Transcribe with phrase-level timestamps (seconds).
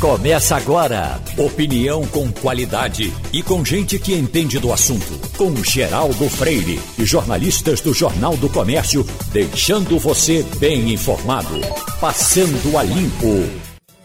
[0.00, 1.20] Começa agora.
[1.36, 5.20] Opinião com qualidade e com gente que entende do assunto.
[5.36, 11.60] Com Geraldo Freire e jornalistas do Jornal do Comércio, deixando você bem informado.
[12.00, 13.46] Passando a Limpo.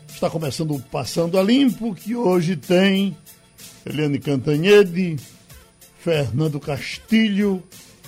[0.10, 3.16] Está começando o Passando a Limpo, que hoje tem
[3.86, 5.16] Eliane Cantanhede,
[6.00, 7.64] Fernando Castilho,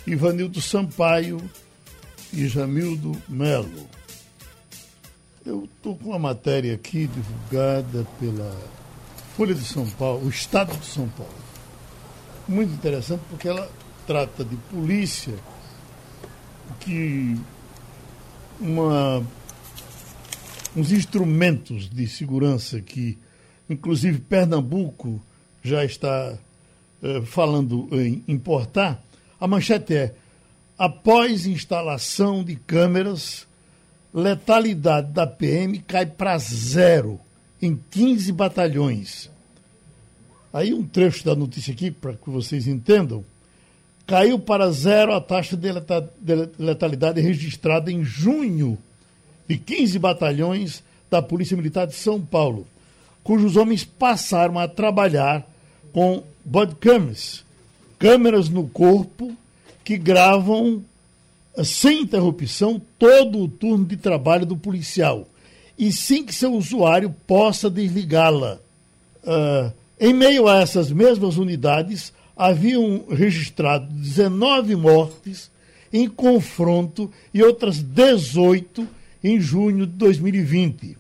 [0.05, 1.39] Ivanildo Sampaio
[2.33, 3.96] e Jamildo Melo.
[5.48, 8.53] Eu estou com uma matéria aqui divulgada pela
[9.38, 11.31] Folha de São Paulo, o Estado de São Paulo.
[12.45, 13.71] Muito interessante porque ela
[14.05, 15.34] trata de polícia
[16.81, 17.40] que
[18.59, 19.26] uma,
[20.76, 23.18] uns instrumentos de segurança que,
[23.70, 25.21] inclusive, Pernambuco
[25.63, 26.38] já está
[27.02, 29.02] eh, falando em importar.
[29.40, 30.13] A manchete é:
[30.77, 33.46] após instalação de câmeras
[34.17, 37.20] letalidade da PM cai para zero
[37.62, 39.30] em 15 batalhões.
[40.51, 43.23] Aí um trecho da notícia aqui, para que vocês entendam.
[44.07, 45.70] Caiu para zero a taxa de
[46.57, 48.77] letalidade registrada em junho
[49.48, 52.65] de 15 batalhões da Polícia Militar de São Paulo,
[53.23, 55.45] cujos homens passaram a trabalhar
[55.93, 57.45] com bodycams,
[57.99, 59.35] câmeras no corpo
[59.84, 60.84] que gravam
[61.63, 65.28] sem interrupção todo o turno de trabalho do policial
[65.78, 68.59] e sem que seu usuário possa desligá-la.
[69.24, 75.50] Uh, em meio a essas mesmas unidades, haviam registrado 19 mortes
[75.91, 78.88] em confronto e outras 18
[79.24, 80.97] em junho de 2020.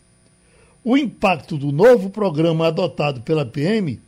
[0.83, 3.99] O impacto do novo programa adotado pela PM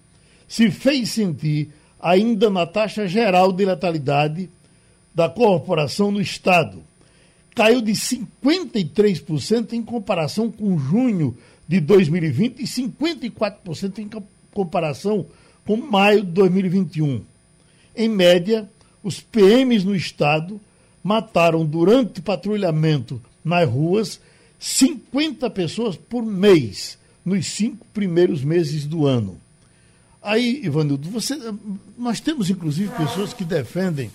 [0.47, 1.69] se fez sentir
[2.01, 4.49] ainda na taxa geral de letalidade
[5.13, 6.83] da corporação no Estado.
[7.55, 14.09] Caiu de 53% em comparação com junho de 2020 e 54% em
[14.51, 15.25] comparação
[15.65, 17.21] com maio de 2021.
[17.95, 18.69] Em média,
[19.03, 20.59] os PMs no Estado
[21.03, 24.19] mataram durante patrulhamento nas ruas
[24.59, 29.39] 50 pessoas por mês nos cinco primeiros meses do ano.
[30.21, 31.37] Aí, Ivanildo, você,
[31.97, 34.11] nós temos inclusive pessoas que defendem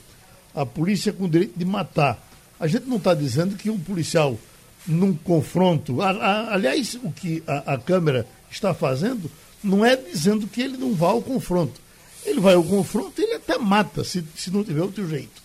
[0.54, 2.18] a polícia com o direito de matar.
[2.58, 4.38] A gente não está dizendo que um policial
[4.86, 6.00] num confronto.
[6.00, 9.30] A, a, aliás, o que a, a, Câmara está fazendo
[9.62, 11.80] não é dizendo que ele não vá ao confronto.
[12.24, 15.42] Ele vai ao confronto ele até mata, se, se não tiver outro jeito.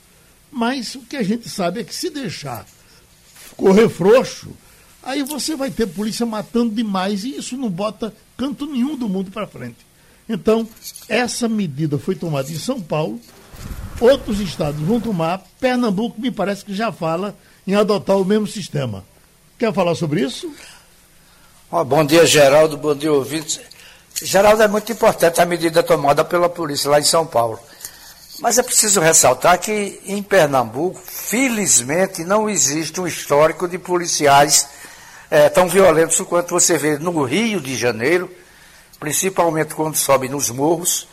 [0.52, 2.66] Mas o que a gente sabe é que se deixar
[3.56, 4.52] correr frouxo,
[5.03, 9.31] aí você vai ter polícia matando demais e isso não bota canto nenhum do mundo
[9.31, 9.78] para frente.
[10.28, 10.68] Então,
[11.08, 13.19] essa medida foi tomada em São Paulo
[14.00, 15.44] outros estados vão tomar.
[15.59, 17.36] Pernambuco me parece que já fala
[17.68, 19.03] em adotar o mesmo sistema.
[19.58, 20.52] Quer falar sobre isso?
[21.72, 22.78] Oh, bom dia, Geraldo.
[22.78, 23.59] Bom dia, ouvintes.
[24.22, 27.59] Geraldo, é muito importante a medida tomada pela polícia lá em São Paulo.
[28.40, 34.68] Mas é preciso ressaltar que em Pernambuco, felizmente, não existe um histórico de policiais
[35.30, 38.31] é, tão violentos quanto você vê no Rio de Janeiro,
[39.00, 41.08] principalmente quando sobe nos morros,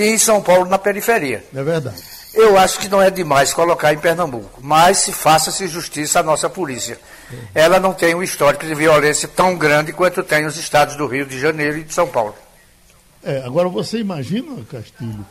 [0.00, 1.44] e em São Paulo na periferia.
[1.54, 2.02] É verdade.
[2.32, 6.48] Eu acho que não é demais colocar em Pernambuco, mas se faça-se justiça à nossa
[6.48, 6.98] polícia.
[7.54, 11.26] Ela não tem um histórico de violência tão grande quanto tem os estados do Rio
[11.26, 12.34] de Janeiro e de São Paulo.
[13.22, 15.26] É, agora você imagina, Castilho,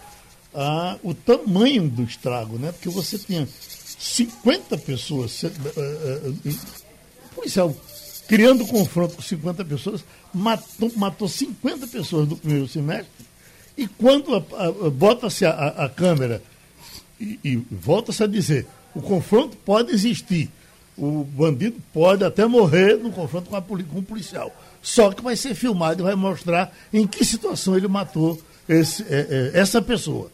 [0.53, 2.71] a, o tamanho do estrago, né?
[2.71, 3.47] Porque você tinha
[3.97, 6.59] 50 pessoas, uh, uh,
[7.33, 7.75] policial
[8.27, 13.09] criando confronto com 50 pessoas, matou, matou 50 pessoas no primeiro semestre,
[13.79, 14.39] e quando
[14.91, 16.41] bota-se a, a, a câmera
[17.19, 20.49] e, e volta-se a dizer, o confronto pode existir.
[20.97, 24.53] O bandido pode até morrer no confronto com, a, com o policial.
[24.81, 29.51] Só que vai ser filmado e vai mostrar em que situação ele matou esse, é,
[29.53, 30.29] é, essa pessoa.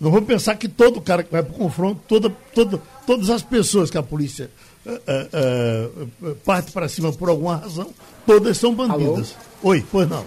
[0.00, 3.42] Não vamos pensar que todo cara que vai para o confronto, toda, toda, todas as
[3.42, 4.50] pessoas que a polícia
[4.84, 5.28] é, é,
[6.30, 7.94] é parte para cima por alguma razão,
[8.26, 9.36] todas são bandidas.
[9.62, 9.70] Alô?
[9.70, 10.26] Oi, pois não.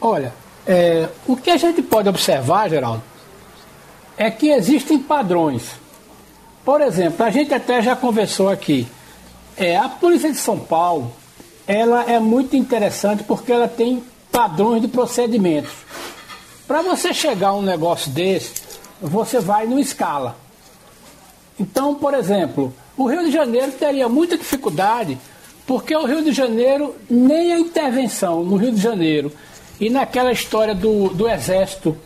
[0.00, 0.32] Olha,
[0.66, 3.02] é, o que a gente pode observar, Geraldo,
[4.16, 5.72] é que existem padrões.
[6.64, 8.86] Por exemplo, a gente até já conversou aqui.
[9.56, 11.12] É, a Polícia de São Paulo,
[11.66, 15.72] ela é muito interessante porque ela tem padrões de procedimentos.
[16.66, 18.52] Para você chegar a um negócio desse,
[19.00, 20.36] você vai numa escala.
[21.58, 25.18] Então, por exemplo, o Rio de Janeiro teria muita dificuldade,
[25.66, 29.32] porque o Rio de Janeiro, nem a intervenção no Rio de Janeiro
[29.80, 31.96] e naquela história do, do Exército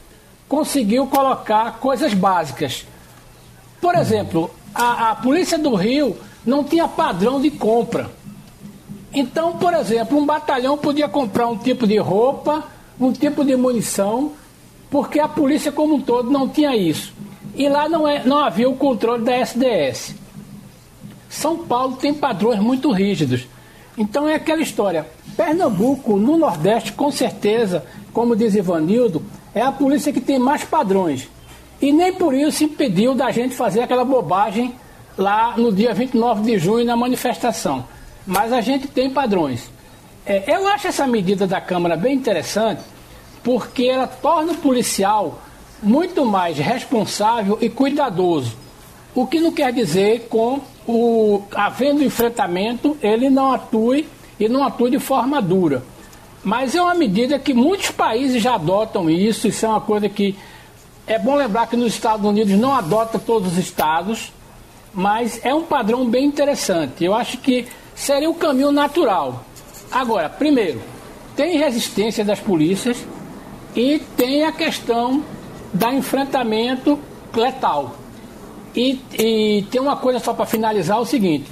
[0.48, 2.86] conseguiu colocar coisas básicas.
[3.80, 6.16] Por exemplo, a, a Polícia do Rio
[6.46, 8.10] não tinha padrão de compra.
[9.12, 12.64] Então, por exemplo, um batalhão podia comprar um tipo de roupa,
[13.00, 14.32] um tipo de munição,
[14.90, 17.12] porque a polícia como um todo não tinha isso.
[17.56, 20.14] E lá não, é, não havia o controle da SDS.
[21.28, 23.46] São Paulo tem padrões muito rígidos.
[23.96, 25.06] Então é aquela história.
[25.36, 29.22] Pernambuco, no Nordeste, com certeza, como diz Ivanildo,
[29.54, 31.28] é a polícia que tem mais padrões.
[31.80, 34.74] E nem por isso impediu da gente fazer aquela bobagem
[35.16, 37.84] lá no dia 29 de junho na manifestação.
[38.26, 39.70] Mas a gente tem padrões.
[40.26, 42.82] É, eu acho essa medida da Câmara bem interessante,
[43.42, 45.40] porque ela torna o policial
[45.82, 48.56] muito mais responsável e cuidadoso.
[49.14, 54.08] O que não quer dizer com o havendo enfrentamento, ele não atue
[54.38, 55.82] e não atue de forma dura.
[56.42, 60.36] Mas é uma medida que muitos países já adotam isso, isso é uma coisa que
[61.06, 64.32] é bom lembrar que nos Estados Unidos não adota todos os estados,
[64.92, 67.04] mas é um padrão bem interessante.
[67.04, 69.44] Eu acho que seria o caminho natural.
[69.90, 70.80] Agora, primeiro,
[71.34, 73.04] tem resistência das polícias
[73.74, 75.22] e tem a questão
[75.72, 76.98] da enfrentamento
[77.34, 77.96] letal.
[78.74, 81.50] E, e tem uma coisa só para finalizar: o seguinte: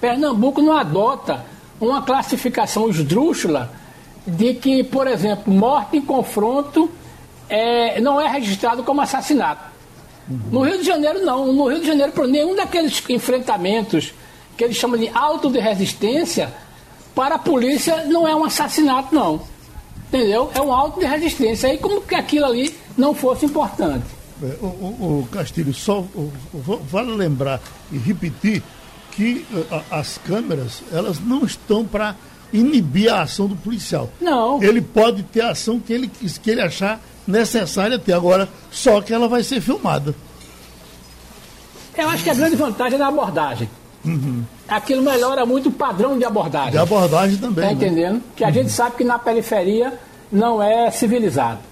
[0.00, 1.44] Pernambuco não adota
[1.80, 3.70] uma classificação esdrúxula
[4.26, 6.90] de que, por exemplo, morte em confronto
[7.48, 9.70] é, não é registrado como assassinato.
[10.28, 10.40] Uhum.
[10.52, 11.52] No Rio de Janeiro, não.
[11.52, 14.12] No Rio de Janeiro, por nenhum daqueles enfrentamentos
[14.56, 16.52] que eles chamam de auto de resistência,
[17.14, 19.40] para a polícia não é um assassinato, não.
[20.08, 20.50] Entendeu?
[20.54, 21.70] É um auto de resistência.
[21.70, 24.19] Aí como que aquilo ali não fosse importante.
[24.42, 26.32] É, o, o, o, Castilho, só o,
[26.88, 27.60] vale lembrar
[27.92, 28.62] e repetir
[29.12, 32.16] que uh, as câmeras elas não estão para
[32.52, 34.10] inibir a ação do policial.
[34.20, 34.62] Não.
[34.62, 38.14] Ele pode ter a ação que ele, que ele achar necessária ter.
[38.14, 40.14] Agora, só que ela vai ser filmada.
[41.96, 43.68] Eu acho que a grande vantagem é na abordagem.
[44.04, 44.42] Uhum.
[44.66, 46.70] Aquilo melhora muito o padrão de abordagem.
[46.70, 47.62] De abordagem também.
[47.62, 47.72] Tá né?
[47.72, 48.22] entendendo?
[48.34, 48.54] Que a uhum.
[48.54, 49.92] gente sabe que na periferia
[50.32, 51.69] não é civilizado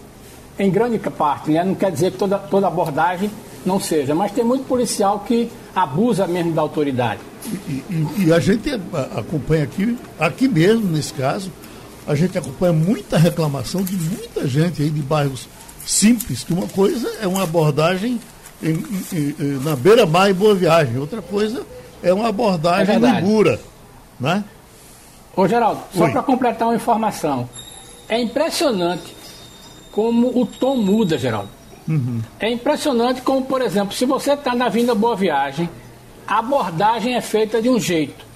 [0.58, 1.62] em grande parte, né?
[1.64, 3.30] não quer dizer que toda, toda abordagem
[3.64, 7.20] não seja, mas tem muito policial que abusa mesmo da autoridade.
[7.68, 8.70] E, e, e, a gente
[9.16, 11.52] acompanha aqui, aqui mesmo nesse caso,
[12.06, 15.48] a gente acompanha muita reclamação de muita gente aí de bairros
[15.86, 18.20] simples, que uma coisa é uma abordagem
[18.62, 21.64] em, em, em, na beira-mar e boa viagem, outra coisa
[22.02, 23.60] é uma abordagem é no Ibura,
[24.18, 24.44] né?
[25.36, 27.48] Ô Geraldo, só para completar uma informação,
[28.08, 29.17] é impressionante
[29.92, 31.48] como o tom muda, Geraldo.
[31.88, 32.20] Uhum.
[32.38, 35.68] É impressionante como, por exemplo, se você está na Vinda Boa Viagem,
[36.26, 38.26] a abordagem é feita de um jeito.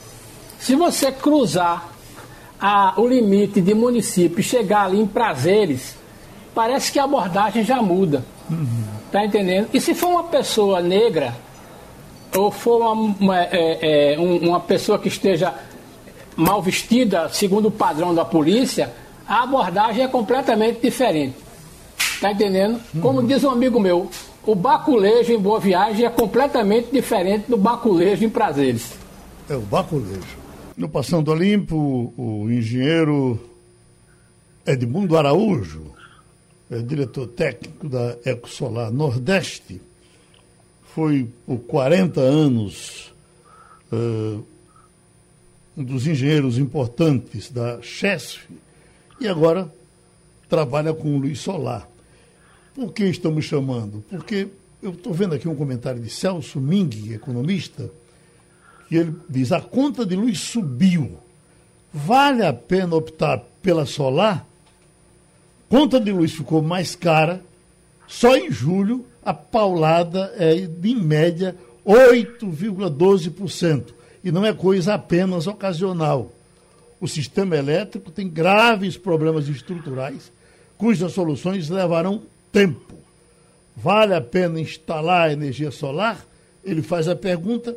[0.58, 1.90] Se você cruzar
[2.58, 5.96] a, o limite de município e chegar ali em prazeres,
[6.54, 8.24] parece que a abordagem já muda.
[8.50, 8.84] Uhum.
[9.10, 9.68] Tá entendendo?
[9.74, 11.34] E se for uma pessoa negra,
[12.34, 15.52] ou for uma, uma, é, é, uma pessoa que esteja
[16.34, 18.92] mal vestida, segundo o padrão da polícia,
[19.32, 21.34] a abordagem é completamente diferente.
[22.20, 22.78] Tá entendendo?
[23.00, 23.26] Como uhum.
[23.26, 24.10] diz um amigo meu,
[24.44, 28.92] o baculejo em Boa Viagem é completamente diferente do baculejo em Prazeres.
[29.48, 30.36] É o baculejo.
[30.76, 33.40] No Passando a Limpo, o engenheiro
[34.66, 35.82] Edmundo Araújo,
[36.70, 39.80] é diretor técnico da Ecosolar Nordeste,
[40.94, 43.14] foi por 40 anos
[43.90, 44.44] uh,
[45.74, 48.46] um dos engenheiros importantes da Chesf
[49.22, 49.72] e agora
[50.48, 51.88] trabalha com o Luiz Solar.
[52.74, 54.04] Por que estamos chamando?
[54.10, 54.48] Porque
[54.82, 57.88] eu estou vendo aqui um comentário de Celso Ming, economista,
[58.88, 61.18] que ele diz: a conta de luz subiu.
[61.94, 64.44] Vale a pena optar pela solar?
[65.68, 67.40] Conta de luz ficou mais cara.
[68.08, 71.54] Só em julho a paulada é de, em média,
[71.86, 73.84] 8,12%.
[74.24, 76.32] E não é coisa apenas ocasional.
[77.02, 80.30] O sistema elétrico tem graves problemas estruturais,
[80.78, 82.94] cujas soluções levarão tempo.
[83.76, 86.24] Vale a pena instalar energia solar?
[86.64, 87.76] Ele faz a pergunta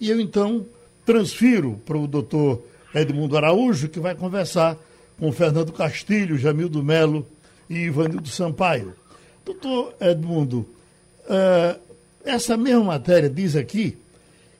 [0.00, 0.66] e eu então
[1.04, 2.60] transfiro para o doutor
[2.92, 4.76] Edmundo Araújo, que vai conversar
[5.16, 7.24] com Fernando Castilho, Jamildo Melo
[7.70, 8.96] e Ivanildo Sampaio.
[9.44, 10.66] Doutor Edmundo,
[11.26, 11.78] uh,
[12.24, 13.96] essa mesma matéria diz aqui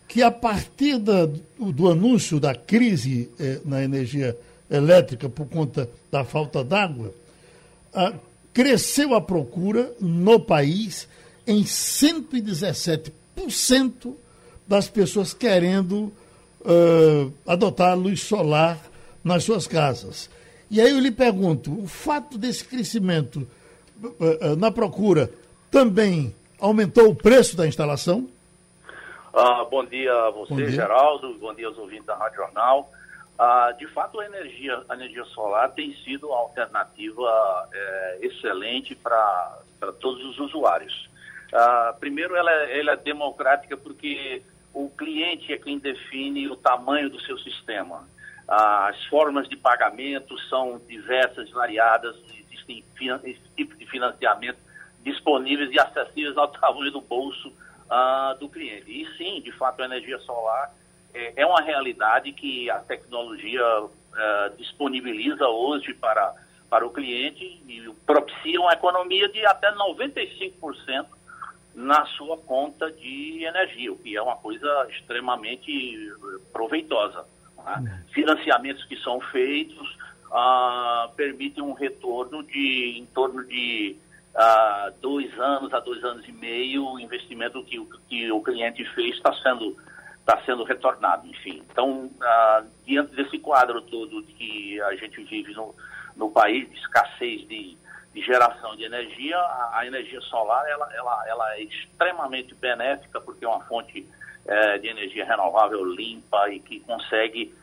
[0.08, 4.36] que a partir da, do, anúncio da crise eh, na energia
[4.70, 7.12] elétrica por conta da falta d'água,
[7.94, 8.14] uh,
[8.52, 11.08] cresceu a procura no país
[11.46, 14.14] em 117%
[14.66, 16.12] das pessoas querendo
[16.60, 18.80] uh, adotar luz solar
[19.22, 20.28] nas suas casas.
[20.70, 23.46] E aí eu lhe pergunto: o fato desse crescimento
[24.02, 25.30] uh, uh, na procura
[25.70, 28.28] também aumentou o preço da instalação?
[29.38, 30.70] Ah, bom dia a você, bom dia.
[30.70, 31.34] Geraldo.
[31.34, 32.90] Bom dia aos ouvintes da Rádio Jornal.
[33.38, 39.60] Ah, de fato, a energia, a energia solar tem sido uma alternativa é, excelente para
[40.00, 41.10] todos os usuários.
[41.52, 47.10] Ah, primeiro, ela, é, ela é democrática porque o cliente é quem define o tamanho
[47.10, 48.08] do seu sistema.
[48.48, 52.82] Ah, as formas de pagamento são diversas, variadas, existem
[53.54, 54.58] tipos de financiamento
[55.04, 57.52] disponíveis e acessíveis ao tamanho do bolso
[57.90, 58.90] uh, do cliente.
[58.90, 60.72] E sim, de fato, a energia solar
[61.14, 66.34] é, é uma realidade que a tecnologia uh, disponibiliza hoje para,
[66.68, 71.06] para o cliente e propicia uma economia de até 95%
[71.74, 76.10] na sua conta de energia, o que é uma coisa extremamente
[76.50, 77.26] proveitosa.
[77.64, 78.04] Né?
[78.12, 79.96] Financiamentos que são feitos
[80.30, 83.96] uh, permitem um retorno de em torno de
[84.36, 89.16] há dois anos, a dois anos e meio, o investimento que, que o cliente fez
[89.16, 89.76] está sendo,
[90.20, 91.62] está sendo retornado, enfim.
[91.70, 95.74] Então, ah, diante desse quadro todo que a gente vive no,
[96.14, 97.76] no país, de escassez de,
[98.12, 103.44] de geração de energia, a, a, energia solar ela, ela, ela é extremamente benéfica porque
[103.44, 104.06] é uma fonte
[104.46, 107.54] é, de energia renovável limpa e que consegue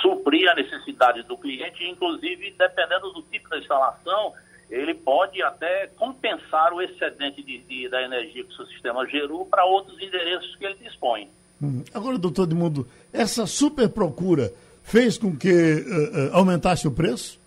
[0.00, 4.32] suprir a necessidade do cliente, inclusive dependendo do tipo da instalação,
[4.72, 9.44] ele pode até compensar o excedente de, de, da energia que o seu sistema gerou
[9.44, 11.28] para outros endereços que ele dispõe.
[11.62, 11.84] Hum.
[11.92, 14.50] Agora, doutor Edmundo, essa super procura
[14.82, 17.38] fez com que uh, uh, aumentasse o preço?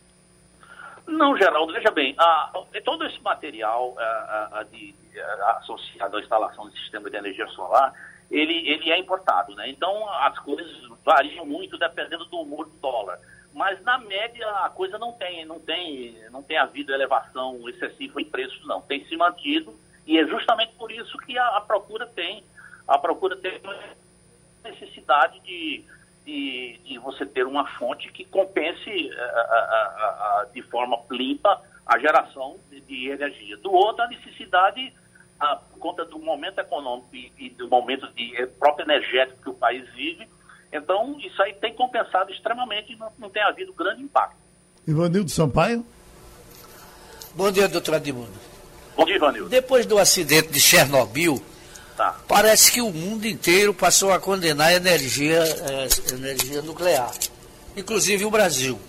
[1.08, 2.15] Não, Geraldo, veja bem,
[2.84, 3.96] todo esse material
[4.72, 4.96] de,
[5.58, 7.94] associado à instalação de sistema de energia solar,
[8.32, 9.70] ele, ele é importado, né?
[9.70, 10.67] Então as coisas
[11.03, 13.20] variam muito dependendo do humor do dólar
[13.56, 18.26] mas na média a coisa não tem, não tem, não tem havido elevação excessiva em
[18.26, 18.82] preços, não.
[18.82, 19.74] Tem se mantido
[20.06, 22.44] e é justamente por isso que a, a procura tem,
[22.86, 23.62] a procura tem
[24.62, 25.86] necessidade de,
[26.26, 31.98] de, de, você ter uma fonte que compense a, a, a, de forma limpa a
[31.98, 33.56] geração de, de, energia.
[33.56, 34.94] Do outro, a necessidade,
[35.72, 39.54] por conta do momento econômico e, e do momento de eh, próprio energético que o
[39.54, 40.28] país vive,
[40.75, 44.38] então, isso aí tem compensado extremamente e não, não tem havido grande impacto.
[44.88, 45.86] Ivanildo Sampaio?
[47.34, 48.32] Bom dia, doutor Edmundo.
[48.96, 49.50] Bom dia, Ivanildo.
[49.50, 51.41] Depois do acidente de Chernobyl,
[51.98, 52.17] tá.
[52.27, 57.12] parece que o mundo inteiro passou a condenar a energia, é, energia nuclear,
[57.75, 58.79] inclusive o Brasil.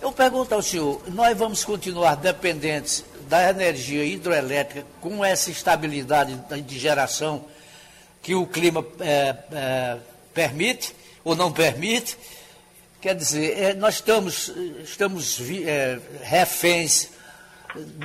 [0.00, 6.78] Eu pergunto ao senhor, nós vamos continuar dependentes da energia hidroelétrica com essa estabilidade de
[6.78, 7.46] geração
[8.22, 9.96] que o clima é, é,
[10.32, 10.94] permite?
[11.24, 12.16] Ou não permite.
[13.00, 14.48] Quer dizer, é, nós estamos,
[14.82, 17.12] estamos é, reféns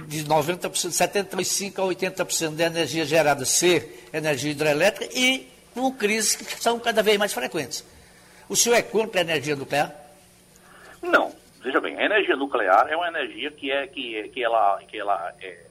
[0.08, 6.62] de 90%, 75% a 80% da energia gerada ser energia hidrelétrica e com crises que
[6.62, 7.86] são cada vez mais frequentes.
[8.48, 9.94] O senhor é contra a energia nuclear?
[11.02, 11.32] Não.
[11.62, 14.98] Veja bem, a energia nuclear é uma energia que é que, é, que ela, que
[14.98, 15.66] ela é,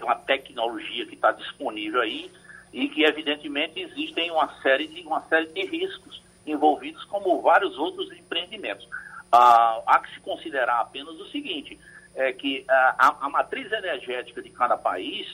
[0.00, 2.30] é uma tecnologia que está disponível aí
[2.72, 8.10] e que evidentemente existem uma série de uma série de riscos envolvidos, como vários outros
[8.12, 8.88] empreendimentos.
[9.30, 11.78] Ah, há que se considerar apenas o seguinte,
[12.14, 15.26] é que ah, a, a, matriz energética de cada país,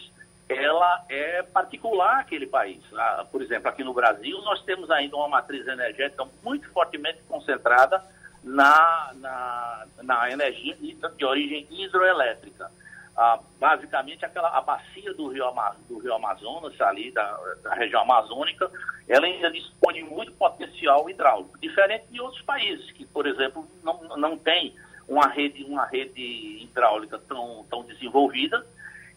[0.49, 2.83] ela é particular aquele país.
[2.95, 8.05] Ah, por exemplo, aqui no Brasil, nós temos ainda uma matriz energética muito fortemente concentrada
[8.43, 12.71] na, na, na energia de origem hidroelétrica
[13.17, 15.45] ah, basicamente aquela a bacia do rio,
[15.89, 18.71] do rio Amazonas, ali da, da, região amazônica,
[19.09, 24.03] ela ainda dispõe de muito potencial hidráulico, diferente de outros países que, por exemplo, não,
[24.17, 24.75] não tem
[25.07, 28.67] uma rede, uma rede hidráulica tão, tão desenvolvida,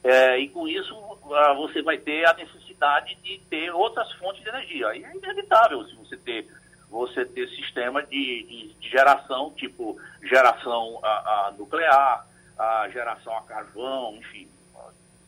[0.03, 0.95] é, e com isso
[1.33, 4.95] ah, você vai ter a necessidade de ter outras fontes de energia.
[4.95, 6.47] E é inevitável se você ter
[6.89, 12.25] você ter sistema de, de, de geração, tipo geração a, a nuclear,
[12.57, 14.47] a geração a carvão, enfim,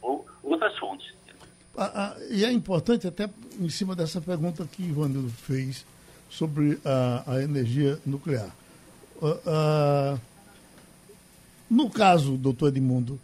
[0.01, 1.13] ou outras fontes.
[1.77, 5.86] Ah, ah, e é importante, até em cima dessa pergunta que Ivanildo fez
[6.29, 8.50] sobre a, a energia nuclear.
[9.45, 10.17] Ah,
[11.69, 13.19] no caso, doutor Edmundo,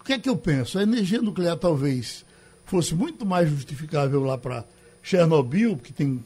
[0.00, 0.78] o que é que eu penso?
[0.78, 2.24] A energia nuclear talvez
[2.66, 4.64] fosse muito mais justificável lá para
[5.02, 6.22] Chernobyl, que tem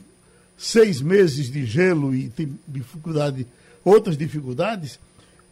[0.56, 3.46] seis meses de gelo e tem dificuldade,
[3.84, 4.98] outras dificuldades,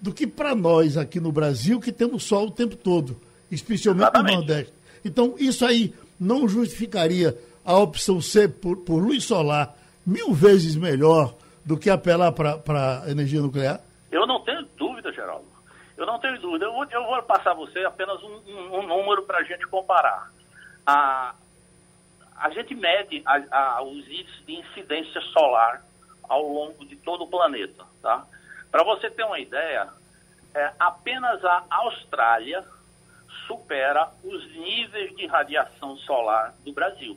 [0.04, 3.18] do que para nós aqui no Brasil, que temos sol o tempo todo,
[3.50, 4.32] especialmente Exatamente.
[4.32, 4.73] no Nordeste.
[5.02, 7.34] Então, isso aí não justificaria
[7.64, 11.34] a opção C por, por luz solar mil vezes melhor
[11.64, 13.80] do que apelar para a energia nuclear?
[14.12, 15.46] Eu não tenho dúvida, Geraldo.
[15.96, 16.66] Eu não tenho dúvida.
[16.66, 19.66] Eu vou, eu vou passar a você apenas um, um, um número para a gente
[19.68, 20.30] comparar.
[20.87, 21.34] A,
[22.37, 25.82] a gente mede a, a, os índices de incidência solar
[26.28, 27.87] ao longo de todo o planeta.
[28.02, 28.26] Tá?
[28.74, 29.88] Para você ter uma ideia,
[30.52, 32.64] é, apenas a Austrália
[33.46, 37.16] supera os níveis de radiação solar do Brasil.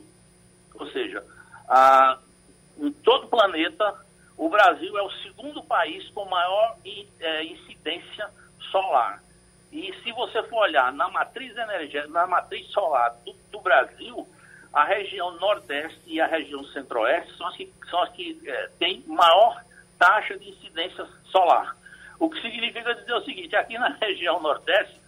[0.72, 1.20] Ou seja,
[1.68, 2.16] a,
[2.78, 3.92] em todo o planeta,
[4.36, 6.76] o Brasil é o segundo país com maior
[7.18, 8.30] é, incidência
[8.70, 9.20] solar.
[9.72, 14.28] E se você for olhar na matriz energética, na matriz solar do, do Brasil,
[14.72, 19.02] a região Nordeste e a região Centro-Oeste são as que, são as que é, têm
[19.08, 19.66] maior
[19.98, 21.76] taxa de incidência solar.
[22.18, 24.98] O que significa dizer o seguinte, aqui na região Nordeste,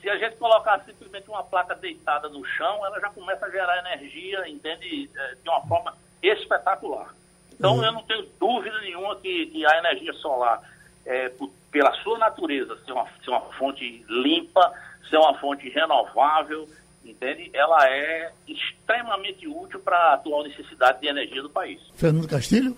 [0.00, 3.78] se a gente colocar simplesmente uma placa deitada no chão, ela já começa a gerar
[3.78, 7.14] energia, entende, é, de uma forma espetacular.
[7.52, 7.84] Então, uhum.
[7.84, 10.62] eu não tenho dúvida nenhuma que, que a energia solar,
[11.04, 14.72] é, por, pela sua natureza, ser uma, ser uma fonte limpa,
[15.10, 16.66] ser uma fonte renovável,
[17.04, 17.50] entende?
[17.52, 21.80] Ela é extremamente útil para a atual necessidade de energia do país.
[21.94, 22.76] Fernando Castilho?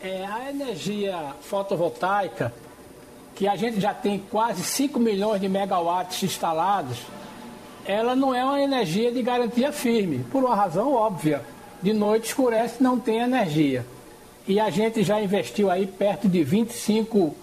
[0.00, 2.52] É, a energia fotovoltaica,
[3.34, 6.98] que a gente já tem quase 5 milhões de megawatts instalados,
[7.84, 11.42] ela não é uma energia de garantia firme, por uma razão óbvia.
[11.82, 13.84] De noite escurece, não tem energia.
[14.46, 17.34] E a gente já investiu aí perto de 25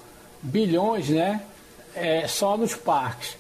[0.42, 1.42] bilhões, né?
[1.96, 3.38] É, só nos parques.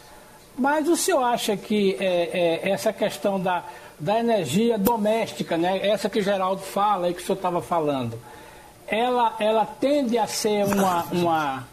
[0.57, 3.63] Mas o senhor acha que é, é, essa questão da,
[3.99, 5.85] da energia doméstica, né?
[5.85, 8.17] Essa que Geraldo fala e que o senhor estava falando,
[8.87, 11.67] ela, ela tende a ser uma, uma,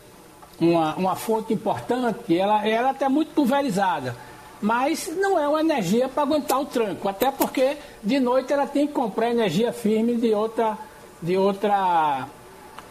[0.60, 4.16] uma, uma fonte importante, ela, ela até muito pulverizada
[4.62, 8.86] mas não é uma energia para aguentar o tranco, até porque de noite ela tem
[8.86, 10.78] que comprar energia firme de outra,
[11.20, 12.28] de outra,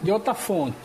[0.02, 0.76] de outra fonte.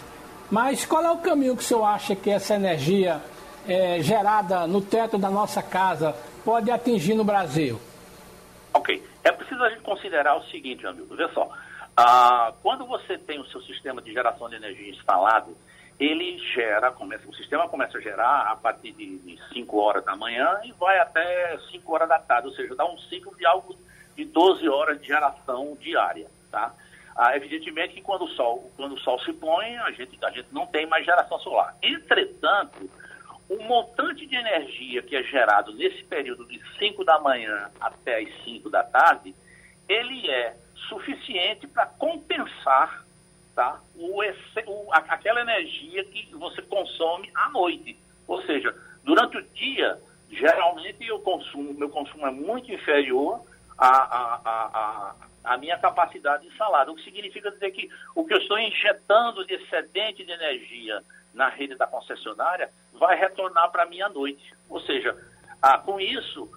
[0.50, 3.22] Mas qual é o caminho que o senhor acha que essa energia
[3.68, 6.16] é, gerada no teto da nossa casa
[6.46, 7.78] pode atingir no Brasil?
[8.74, 9.04] Ok.
[9.26, 11.14] É preciso a gente considerar o seguinte, amigo.
[11.18, 11.52] Vê só.
[12.00, 15.58] Ah, quando você tem o seu sistema de geração de energia instalado,
[16.00, 20.60] ele gera, começa, o sistema começa a gerar a partir de, 5 horas da manhã
[20.64, 23.76] e vai até 5 horas da tarde, ou seja, dá um ciclo de algo
[24.16, 26.72] de 12 horas de geração diária, tá?
[27.16, 30.50] Ah, evidentemente que quando o, sol, quando o sol se põe, a gente, a gente
[30.52, 31.76] não tem mais geração solar.
[31.82, 32.88] Entretanto,
[33.50, 38.44] o montante de energia que é gerado nesse período de 5 da manhã até as
[38.44, 39.34] 5 da tarde,
[39.90, 40.56] ele é
[40.90, 43.06] suficiente para compensar
[43.56, 43.82] tá?
[43.96, 47.98] o, o, aquela energia que você consome à noite.
[48.28, 53.42] Ou seja, durante o dia, geralmente eu consumo, meu consumo é muito inferior
[53.78, 56.92] à, à, à, à, minha capacidade instalada.
[56.92, 61.02] O que significa dizer que o que eu estou injetando de excedente de energia
[61.34, 64.54] na rede da concessionária vai retornar para mim à noite.
[64.70, 65.16] Ou seja,
[65.62, 66.50] ah, com isso,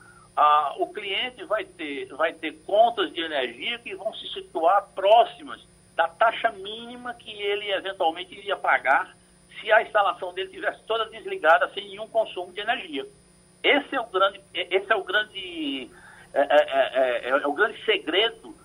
[0.42, 5.60] ah, o cliente vai ter, vai ter contas de energia que vão se situar próximas
[5.94, 9.14] da taxa mínima que ele eventualmente iria pagar
[9.60, 13.06] se a instalação dele tivesse toda desligada sem nenhum consumo de energia.
[13.62, 15.90] Esse é o grande, esse é o grande,
[16.32, 18.56] é, é, é, é o grande segredo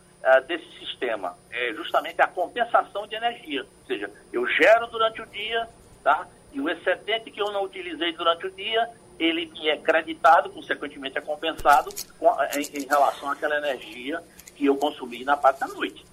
[0.47, 3.63] desse sistema, é justamente a compensação de energia.
[3.63, 5.67] Ou seja, eu gero durante o dia,
[6.01, 6.25] tá?
[6.53, 11.21] E o excedente que eu não utilizei durante o dia, ele é creditado, consequentemente é
[11.21, 14.21] compensado com, em, em relação àquela energia
[14.55, 16.05] que eu consumi na parte da noite.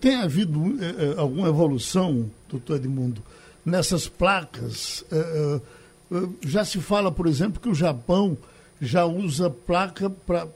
[0.00, 3.22] Tem havido é, alguma evolução, doutor Edmundo,
[3.64, 5.04] nessas placas?
[5.10, 8.36] É, é, já se fala, por exemplo, que o Japão
[8.80, 10.46] já usa placa para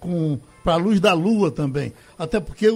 [0.00, 1.92] com para a luz da lua também.
[2.18, 2.66] Até porque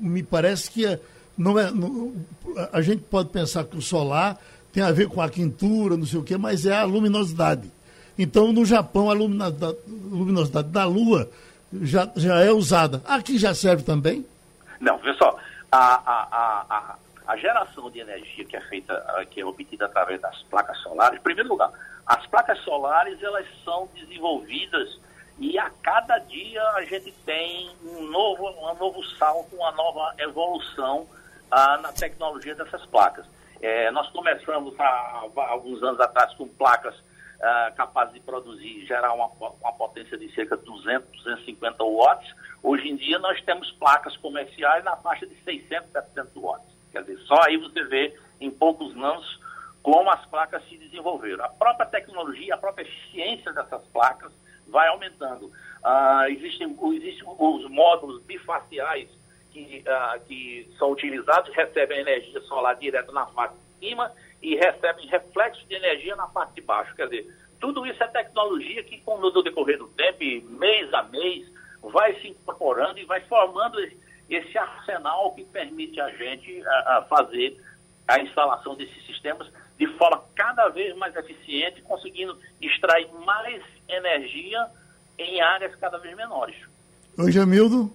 [0.00, 0.98] me parece que
[1.38, 2.12] não é, não,
[2.72, 4.36] a gente pode pensar que o solar
[4.76, 7.72] tem a ver com a quintura, não sei o quê, mas é a luminosidade.
[8.18, 11.30] Então, no Japão, a luminosidade, da lua
[11.80, 13.00] já, já é usada.
[13.06, 14.26] Aqui já serve também?
[14.78, 15.34] Não, vê só,
[15.72, 20.42] a, a, a, a, geração de energia que é feita, que é obtida através das
[20.42, 21.72] placas solares, em primeiro lugar,
[22.06, 24.98] as placas solares elas são desenvolvidas
[25.38, 31.06] e a cada dia a gente tem um novo, um novo salto, uma nova evolução
[31.50, 33.24] ah, na tecnologia dessas placas.
[33.60, 36.94] É, nós começamos há, há, alguns anos atrás com placas
[37.40, 42.34] ah, capazes de produzir, gerar uma, uma potência de cerca de 200, 250 watts.
[42.62, 46.76] Hoje em dia nós temos placas comerciais na faixa de 600, 700 watts.
[46.92, 49.40] Quer dizer, só aí você vê em poucos anos
[49.82, 51.44] como as placas se desenvolveram.
[51.44, 54.32] A própria tecnologia, a própria eficiência dessas placas
[54.66, 55.52] vai aumentando.
[55.84, 59.08] Ah, existem, existem os módulos bifaciais
[59.56, 65.06] que, ah, que são utilizados, recebem energia solar direto na parte de cima e recebem
[65.06, 66.94] reflexo de energia na parte de baixo.
[66.94, 70.18] Quer dizer, tudo isso é tecnologia que, com no decorrer do tempo,
[70.58, 71.46] mês a mês,
[71.82, 73.78] vai se incorporando e vai formando
[74.28, 77.56] esse arsenal que permite a gente a fazer
[78.06, 84.66] a instalação desses sistemas de forma cada vez mais eficiente, conseguindo extrair mais energia
[85.18, 86.56] em áreas cada vez menores.
[87.18, 87.90] Oi, Jamildo.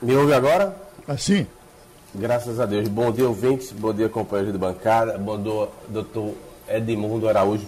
[0.00, 0.76] Me ouve agora?
[1.08, 1.44] Assim.
[2.14, 2.86] Graças a Deus.
[2.86, 3.72] Bom dia, ouvintes.
[3.72, 5.18] Bom dia, companheiros de bancada.
[5.18, 6.34] Bom dia, doutor
[6.68, 7.66] Edmundo Araújo.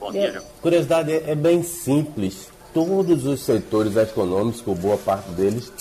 [0.00, 0.42] Bom dia.
[0.60, 2.48] Curiosidade é, é bem simples.
[2.74, 5.72] Todos os setores econômicos, ou boa parte deles,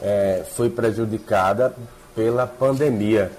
[0.00, 1.74] é, foi prejudicada
[2.14, 3.32] pela pandemia.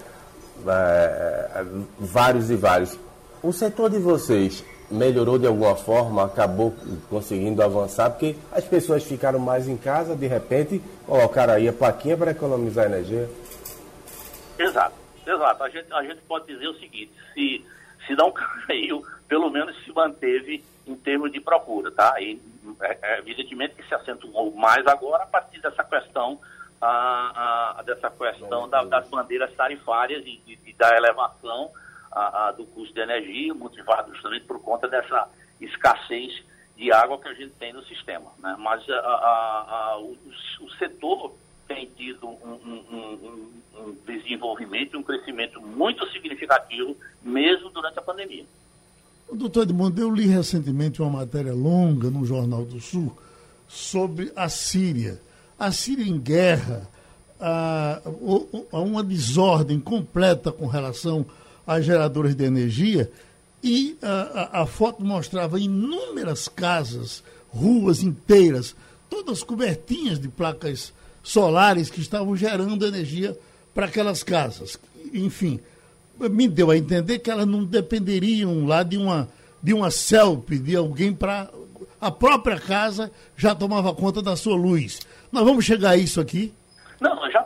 [0.68, 1.64] É,
[1.98, 3.00] vários e vários.
[3.42, 6.74] O setor de vocês melhorou de alguma forma, acabou
[7.10, 12.18] conseguindo avançar, porque as pessoas ficaram mais em casa, de repente colocaram aí a plaquinha
[12.18, 13.30] para economizar energia.
[14.58, 14.96] Exato,
[15.26, 15.64] exato.
[15.64, 17.66] A gente, a gente pode dizer o seguinte, se,
[18.06, 22.16] se não caiu, pelo menos se manteve em termos de procura, tá?
[22.22, 22.40] E
[22.82, 26.40] é, é, evidentemente que se acentuou mais agora a partir dessa questão
[26.82, 31.72] a, a, dessa questão da, das bandeiras tarifárias e, e, e da elevação
[32.16, 36.42] a, a, do custo de energia, motivado justamente por conta dessa escassez
[36.78, 38.32] de água que a gente tem no sistema.
[38.40, 38.56] Né?
[38.58, 38.84] Mas
[40.00, 41.36] o, o, setor
[41.68, 48.02] tem tido um, um, um, um desenvolvimento e um crescimento muito significativo, mesmo durante a
[48.02, 48.46] pandemia.
[49.32, 53.16] Doutor Edmundo, eu li recentemente uma matéria longa no Jornal do Sul
[53.68, 55.20] sobre a Síria.
[55.58, 56.88] A Síria em guerra,
[57.40, 58.02] a,
[58.72, 61.26] a uma desordem completa com relação
[61.66, 63.12] a geradores de energia
[63.64, 68.76] e a, a, a foto mostrava inúmeras casas, ruas inteiras,
[69.10, 73.38] todas cobertinhas de placas solares que estavam gerando energia
[73.74, 74.78] para aquelas casas.
[75.14, 75.60] Enfim,
[76.20, 79.28] me deu a entender que elas não dependeriam lá de uma,
[79.62, 81.50] de uma CELP, de alguém para.
[82.00, 85.00] A própria casa já tomava conta da sua luz.
[85.32, 86.54] Nós vamos chegar a isso aqui?
[87.02, 87.42] Não, já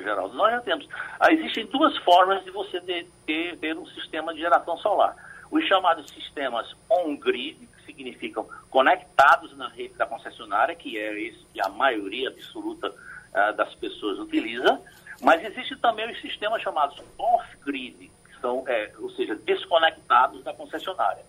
[0.00, 0.88] Geraldo, nós já temos.
[1.18, 5.16] Ah, existem duas formas de você ter, ter, um sistema de geração solar.
[5.50, 11.60] Os chamados sistemas on-grid, que significam conectados na rede da concessionária, que é esse que
[11.60, 14.80] a maioria absoluta uh, das pessoas utiliza,
[15.20, 21.24] mas existe também os sistemas chamados off-grid, que são, é, ou seja, desconectados da concessionária.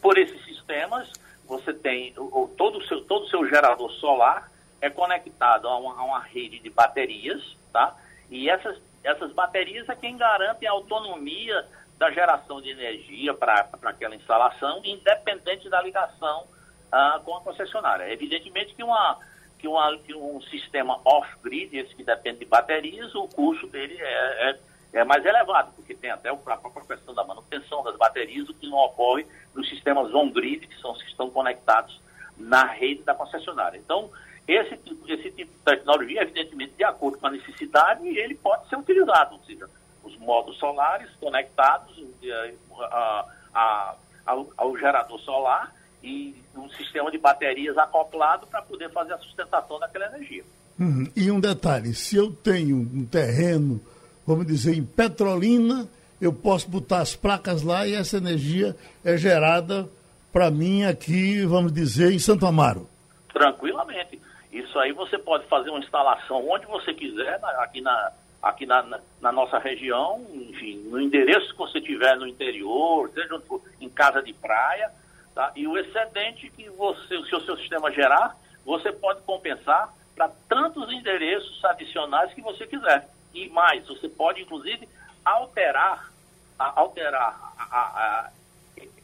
[0.00, 1.12] Por esses sistemas,
[1.46, 5.98] você tem o, todo o seu, todo o seu gerador solar é conectado a uma,
[5.98, 7.96] a uma rede de baterias, tá?
[8.30, 11.66] E essas, essas baterias é quem garante a autonomia
[11.98, 16.46] da geração de energia para aquela instalação, independente da ligação
[16.92, 18.10] ah, com a concessionária.
[18.12, 19.18] Evidentemente que, uma,
[19.58, 24.50] que, uma, que um sistema off-grid, esse que depende de baterias, o custo dele é,
[24.50, 24.58] é,
[25.00, 28.68] é, mais elevado, porque tem até a própria questão da manutenção das baterias, o que
[28.68, 32.00] não ocorre nos sistemas on-grid, que são que estão conectados
[32.36, 33.76] na rede da concessionária.
[33.76, 34.10] Então,
[34.48, 39.34] esse, esse tipo de tecnologia, evidentemente, de acordo com a necessidade, ele pode ser utilizado,
[39.34, 39.68] ou seja,
[40.02, 47.18] os módulos solares conectados eh, a, a, ao, ao, gerador solar e um sistema de
[47.18, 50.44] baterias acoplado para poder fazer a sustentação daquela energia.
[50.78, 51.06] Uhum.
[51.14, 53.80] E um detalhe, se eu tenho um terreno,
[54.26, 55.86] vamos dizer, em Petrolina,
[56.20, 59.88] eu posso botar as placas lá e essa energia é gerada
[60.32, 62.88] para mim aqui, vamos dizer, em Santo Amaro.
[63.32, 64.20] Tranquilamente.
[64.58, 69.30] Isso aí você pode fazer uma instalação onde você quiser, aqui na, aqui na, na,
[69.30, 73.40] nossa região, enfim, no endereço que você tiver no interior, seja
[73.80, 74.90] em casa de praia,
[75.34, 75.52] tá?
[75.54, 80.92] E o excedente que você, se o seu sistema gerar, você pode compensar para tantos
[80.92, 83.08] endereços adicionais que você quiser.
[83.32, 84.88] E mais, você pode inclusive
[85.24, 86.10] alterar,
[86.58, 88.30] alterar a, a, a,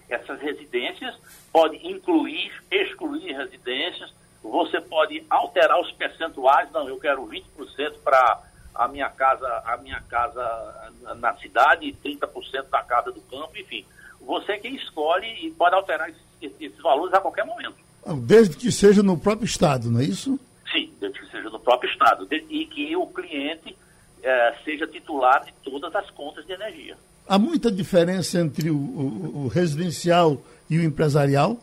[0.08, 1.14] essas residências,
[1.52, 4.12] pode incluir, excluir residências,
[4.44, 8.42] você pode alterar os percentuais, não, eu quero 20% para
[8.74, 13.86] a minha casa, a minha casa na cidade, 30% da casa do campo, enfim.
[14.20, 16.22] Você é quem escolhe e pode alterar esses,
[16.60, 17.76] esses, valores a qualquer momento.
[18.26, 20.38] Desde que seja no próprio estado, não é isso?
[20.70, 22.28] Sim, desde que seja no próprio estado.
[22.30, 23.76] E que o cliente
[24.22, 26.96] é, seja titular de todas as contas de energia.
[27.26, 31.58] Há muita diferença entre o, o, o residencial e o empresarial?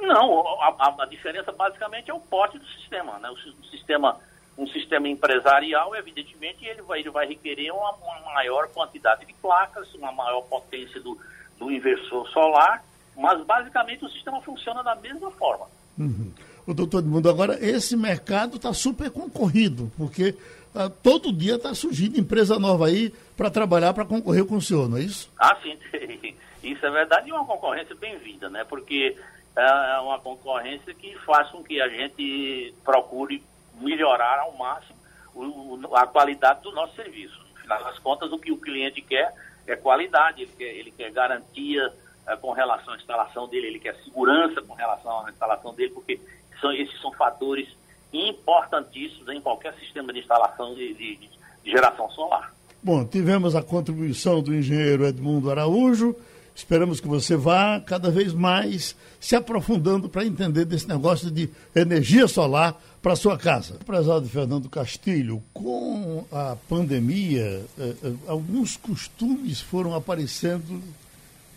[0.00, 3.18] Não, a, a, diferença basicamente é o porte do sistema.
[3.18, 3.30] Né?
[3.30, 4.18] O, sistema,
[4.56, 9.92] um sistema empresarial, evidentemente, ele vai, ele vai requerer uma, uma maior quantidade de placas,
[9.94, 11.18] uma maior potência do,
[11.58, 12.82] do inversor solar,
[13.16, 15.66] mas basicamente o sistema funciona da mesma forma.
[15.98, 16.32] Uhum.
[16.66, 20.34] O doutor Edmundo, agora esse mercado está super concorrido, porque
[20.74, 24.88] uh, todo dia está surgindo empresa nova aí para trabalhar, para concorrer com o senhor,
[24.88, 25.30] não é isso?
[25.38, 25.76] Ah, sim.
[26.62, 28.64] Isso é verdade e uma concorrência bem-vinda, né?
[28.64, 29.16] Porque
[29.56, 33.42] é, é uma concorrência que faz com que a gente procure
[33.80, 34.98] melhorar ao máximo
[35.34, 37.38] o, a qualidade do nosso serviço.
[37.54, 39.34] No final das contas, o que o cliente quer
[39.66, 41.92] é qualidade, ele quer, ele quer garantia
[42.26, 46.20] é, com relação à instalação dele, ele quer segurança com relação à instalação dele, porque
[46.60, 47.68] são, esses são fatores
[48.12, 52.52] importantíssimos em qualquer sistema de instalação de, de, de geração solar.
[52.82, 56.16] Bom, tivemos a contribuição do engenheiro Edmundo Araújo.
[56.54, 62.26] Esperamos que você vá cada vez mais se aprofundando para entender desse negócio de energia
[62.28, 63.74] solar para sua casa.
[63.86, 70.82] Prezado Fernando Castilho, com a pandemia, eh, eh, alguns costumes foram aparecendo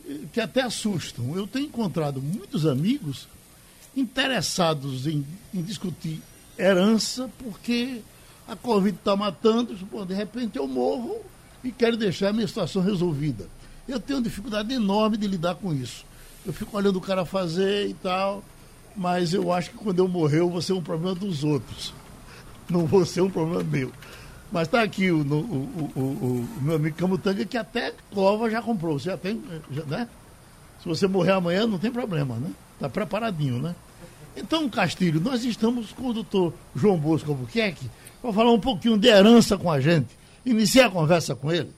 [0.08, 1.36] eh, que até assustam.
[1.36, 3.28] Eu tenho encontrado muitos amigos
[3.96, 6.22] interessados em, em discutir
[6.58, 8.02] herança porque
[8.48, 9.76] a Covid está matando,
[10.06, 11.18] de repente eu morro
[11.64, 13.48] e quero deixar a minha situação resolvida.
[13.88, 16.06] Eu tenho dificuldade enorme de lidar com isso.
[16.46, 18.44] Eu fico olhando o cara fazer e tal,
[18.96, 21.94] mas eu acho que quando eu morrer eu vou ser um problema dos outros.
[22.70, 23.92] Não vou ser um problema meu.
[24.52, 29.00] Mas está aqui o, o, o, o, meu amigo Camutanga, que até cova já comprou.
[29.00, 29.42] Você já tem,
[29.72, 30.08] já, né?
[30.80, 32.52] Se você morrer amanhã, não tem problema, né?
[32.76, 33.76] Está preparadinho, né?
[34.38, 37.90] Então, Castilho, nós estamos com o doutor João Bosco Albuquerque,
[38.22, 40.10] para falar um pouquinho de herança com a gente.
[40.46, 41.72] Iniciar a conversa com ele.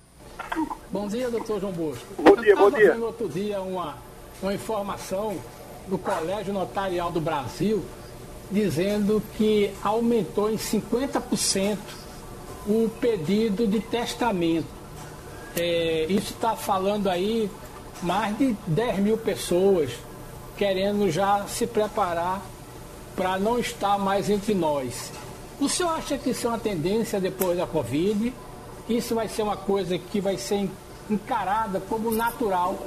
[0.91, 2.05] Bom dia, doutor João Bosco.
[2.17, 2.85] Bom dia, bom dia.
[2.85, 3.97] Eu outro dia uma,
[4.41, 5.37] uma informação
[5.87, 7.83] do Colégio Notarial do Brasil
[8.51, 11.77] dizendo que aumentou em 50%
[12.67, 14.67] o pedido de testamento.
[15.55, 17.49] É, isso está falando aí
[18.01, 19.91] mais de 10 mil pessoas
[20.57, 22.41] querendo já se preparar
[23.15, 25.11] para não estar mais entre nós.
[25.59, 28.33] O senhor acha que isso é uma tendência depois da Covid?
[28.87, 30.69] Isso vai ser uma coisa que vai ser
[31.09, 32.77] encarada como natural?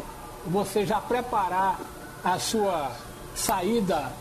[0.46, 1.80] Você já preparar
[2.22, 2.92] a sua
[3.34, 4.12] saída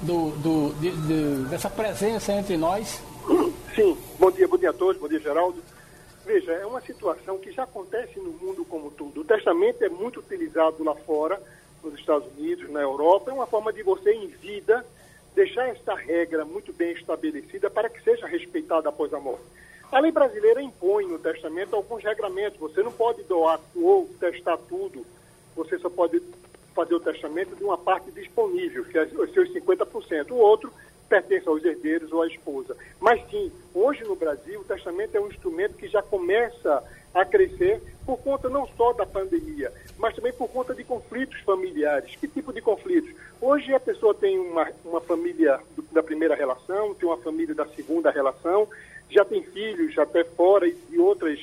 [0.00, 3.02] do, do, de, de, dessa presença entre nós?
[3.74, 5.62] Sim, bom dia, bom dia a todos, bom dia Geraldo.
[6.24, 9.20] Veja, é uma situação que já acontece no mundo como tudo.
[9.20, 11.40] O testamento é muito utilizado lá fora,
[11.82, 14.84] nos Estados Unidos, na Europa, é uma forma de você em vida
[15.34, 19.42] deixar esta regra muito bem estabelecida para que seja respeitada após a morte.
[19.92, 22.58] A lei brasileira impõe no testamento alguns regramentos.
[22.58, 25.04] Você não pode doar ou testar tudo.
[25.54, 26.22] Você só pode
[26.74, 30.30] fazer o testamento de uma parte disponível, que é os seus 50%.
[30.30, 30.72] O outro
[31.10, 32.74] pertence aos herdeiros ou à esposa.
[32.98, 37.82] Mas sim, hoje no Brasil, o testamento é um instrumento que já começa a crescer
[38.06, 42.16] por conta não só da pandemia, mas também por conta de conflitos familiares.
[42.16, 43.14] Que tipo de conflitos?
[43.38, 45.60] Hoje a pessoa tem uma, uma família
[45.92, 48.66] da primeira relação, tem uma família da segunda relação,
[49.12, 51.38] já tem filhos até fora e, e outras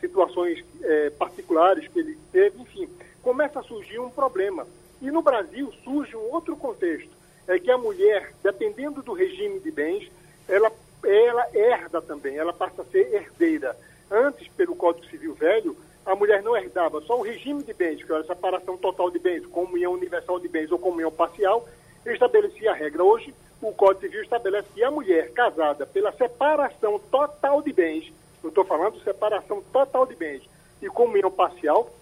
[0.00, 2.88] situações é, particulares que ele teve, enfim,
[3.22, 4.66] começa a surgir um problema.
[5.00, 7.10] E no Brasil surge um outro contexto,
[7.46, 10.10] é que a mulher, dependendo do regime de bens,
[10.48, 10.72] ela,
[11.04, 13.76] ela herda também, ela passa a ser herdeira.
[14.10, 18.10] Antes, pelo Código Civil Velho, a mulher não herdava só o regime de bens, que
[18.10, 21.68] era a separação total de bens, comunhão universal de bens ou comunhão parcial,
[22.06, 23.04] estabelecia a regra.
[23.04, 28.50] Hoje, o Código Civil estabelece que a mulher casada pela separação total de bens, eu
[28.50, 30.42] estou falando separação total de bens
[30.80, 31.92] e comunhão parcial,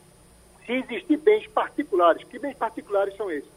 [0.65, 3.49] se existir bens particulares, que bens particulares são esses?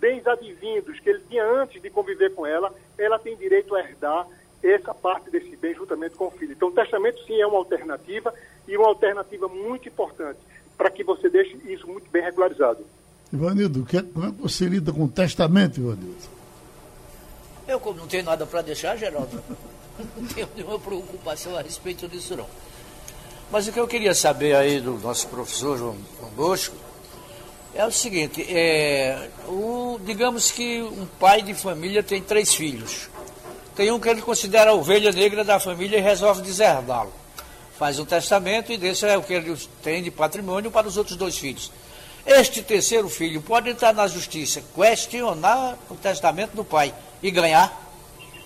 [0.00, 4.26] Bens advindos que ele tinha antes de conviver com ela, ela tem direito a herdar
[4.62, 6.52] essa parte desse bem juntamente com o filho.
[6.52, 8.34] Então, o testamento sim é uma alternativa
[8.66, 10.40] e uma alternativa muito importante
[10.76, 12.84] para que você deixe isso muito bem regularizado.
[13.32, 16.33] Ivanildo, como é que você lida com o testamento, Ivanildo?
[17.66, 19.42] Eu, como não tenho nada para deixar, Geraldo,
[20.16, 22.46] não tenho nenhuma preocupação a respeito disso, não.
[23.50, 25.96] Mas o que eu queria saber aí do nosso professor João,
[26.34, 26.74] Bosco
[27.74, 33.08] é o seguinte, é, o, digamos que um pai de família tem três filhos.
[33.74, 37.12] Tem um que ele considera a ovelha negra da família e resolve deserdá-lo.
[37.76, 41.16] Faz um testamento e deixa é o que ele tem de patrimônio para os outros
[41.16, 41.72] dois filhos.
[42.24, 47.72] Este terceiro filho pode entrar na justiça, questionar o testamento do pai e ganhar?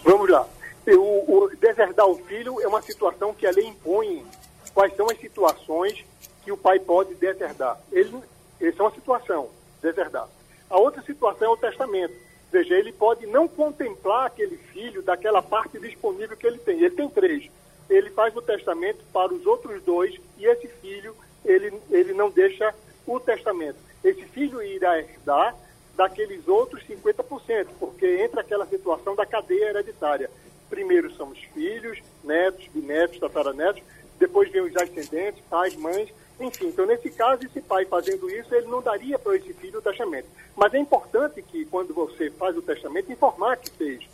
[0.04, 0.46] Vamos lá.
[0.86, 4.24] O, deserdar o filho é uma situação que a lei impõe.
[4.72, 6.04] Quais são as situações
[6.44, 7.78] que o pai pode deserdar?
[7.90, 8.16] Ele,
[8.60, 9.50] essa é uma situação,
[9.82, 10.28] deserdar.
[10.70, 12.14] A outra situação é o testamento
[12.50, 16.78] Veja, ele pode não contemplar aquele filho daquela parte disponível que ele tem.
[16.78, 17.50] Ele tem três.
[17.90, 21.14] Ele faz o testamento para os outros dois e esse filho,
[21.44, 22.74] ele, ele não deixa
[23.06, 23.76] o testamento.
[24.02, 25.54] Esse filho irá herdar
[25.98, 30.30] daqueles outros 50%, porque entra aquela situação da cadeia hereditária.
[30.70, 33.82] Primeiro são os filhos, netos, bisnetos, tataranetos,
[34.16, 36.08] depois vem os ascendentes, pais, mães,
[36.38, 39.82] enfim, então nesse caso, esse pai fazendo isso, ele não daria para esse filho o
[39.82, 40.28] testamento.
[40.54, 44.04] Mas é importante que quando você faz o testamento, informar que fez.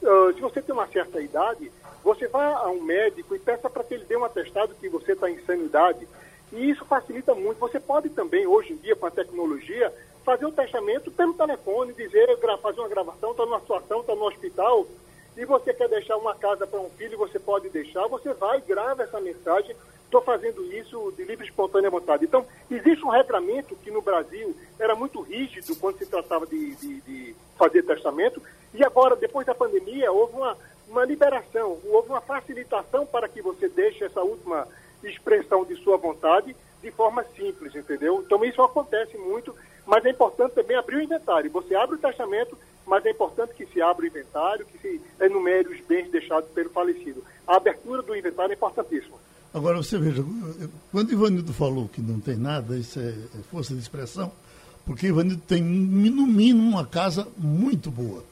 [0.00, 1.72] uh, se você tem uma certa idade,
[2.04, 5.12] você vá a um médico e peça para que ele dê um atestado que você
[5.12, 6.06] está em sanidade.
[6.52, 7.58] E isso facilita muito.
[7.58, 9.92] Você pode também, hoje em dia, com a tecnologia,
[10.24, 14.86] fazer o testamento pelo telefone, dizer, fazer uma gravação, está numa situação, está no hospital,
[15.36, 19.02] e você quer deixar uma casa para um filho, você pode deixar, você vai grava
[19.02, 19.74] essa mensagem.
[20.04, 22.26] Estou fazendo isso de livre e espontânea vontade.
[22.26, 27.00] Então, existe um regramento que no Brasil era muito rígido quando se tratava de, de,
[27.00, 28.42] de fazer testamento,
[28.74, 30.56] e agora, depois da pandemia, houve uma,
[30.88, 34.68] uma liberação, houve uma facilitação para que você deixe essa última
[35.02, 38.22] expressão de sua vontade de forma simples, entendeu?
[38.24, 39.54] Então isso acontece muito,
[39.86, 41.50] mas é importante também abrir o inventário.
[41.50, 45.68] Você abre o testamento, mas é importante que se abra o inventário, que se enumere
[45.68, 47.22] os bens deixados pelo falecido.
[47.46, 49.16] A abertura do inventário é importantíssima.
[49.52, 50.24] Agora você veja,
[50.90, 54.32] quando Ivanildo falou que não tem nada, isso é, é força de expressão,
[54.86, 58.24] porque Ivanildo tem no mínimo uma casa muito boa.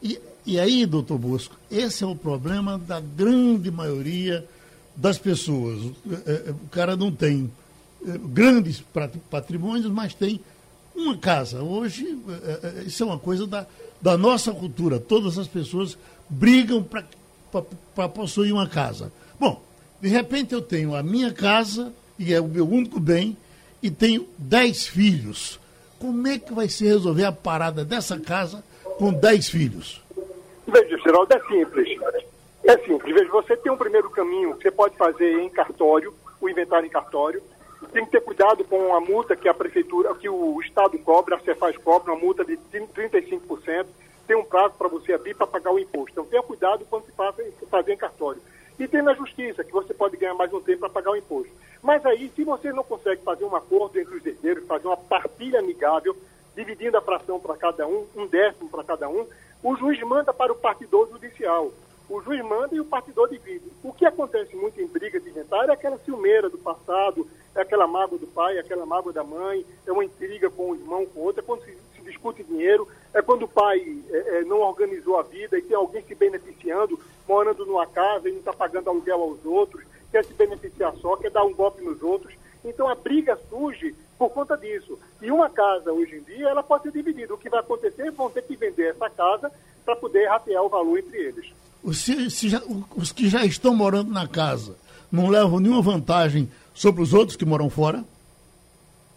[0.00, 4.46] E, e aí, doutor Bosco, esse é o problema da grande maioria
[4.94, 5.92] das pessoas.
[6.26, 7.50] É, é, o cara não tem
[8.02, 8.82] grandes
[9.28, 10.40] patrimônios, mas tem
[10.94, 11.62] uma casa.
[11.62, 12.18] Hoje,
[12.86, 13.66] isso é uma coisa da,
[14.00, 14.98] da nossa cultura.
[14.98, 15.96] Todas as pessoas
[16.28, 16.86] brigam
[17.94, 19.12] para possuir uma casa.
[19.38, 19.62] Bom,
[20.00, 23.36] de repente eu tenho a minha casa, e é o meu único bem,
[23.82, 25.58] e tenho dez filhos.
[25.98, 28.64] Como é que vai se resolver a parada dessa casa
[28.98, 30.02] com dez filhos?
[30.66, 31.88] Veja, Geraldo, é simples.
[32.64, 33.14] É simples.
[33.14, 36.90] Veja, você tem um primeiro caminho que você pode fazer em cartório, o inventário em
[36.90, 37.42] cartório.
[37.92, 41.40] Tem que ter cuidado com a multa que a prefeitura, que o Estado cobra, a
[41.40, 43.86] Cefaz cobra, uma multa de 35%.
[44.26, 46.12] Tem um prazo para você abrir para pagar o imposto.
[46.12, 47.34] Então tenha cuidado quando se faz,
[47.68, 48.40] fazer em cartório.
[48.78, 51.52] E tem na justiça, que você pode ganhar mais um tempo para pagar o imposto.
[51.82, 55.58] Mas aí, se você não consegue fazer um acordo entre os herdeiros, fazer uma partilha
[55.58, 56.16] amigável,
[56.54, 59.26] dividindo a fração para cada um, um décimo para cada um,
[59.62, 61.72] o juiz manda para o partidor judicial.
[62.10, 63.70] O juiz manda e o partidor divide.
[63.84, 67.86] O que acontece muito em briga de inventário é aquela ciumeira do passado, é aquela
[67.86, 71.20] mágoa do pai, é aquela mágoa da mãe, é uma intriga com o irmão, com
[71.20, 75.20] outro, é quando se, se discute dinheiro, é quando o pai é, é, não organizou
[75.20, 79.22] a vida e tem alguém se beneficiando, morando numa casa e não está pagando aluguel
[79.22, 82.34] aos outros, quer se beneficiar só, quer dar um golpe nos outros.
[82.64, 84.98] Então a briga surge por conta disso.
[85.22, 87.32] E uma casa, hoje em dia, ela pode ser dividida.
[87.32, 89.52] O que vai acontecer, vão ter que vender essa casa
[89.84, 91.60] para poder ratear o valor entre eles.
[91.82, 92.62] Os, já,
[92.96, 94.76] os que já estão morando na casa
[95.10, 98.04] não levam nenhuma vantagem sobre os outros que moram fora?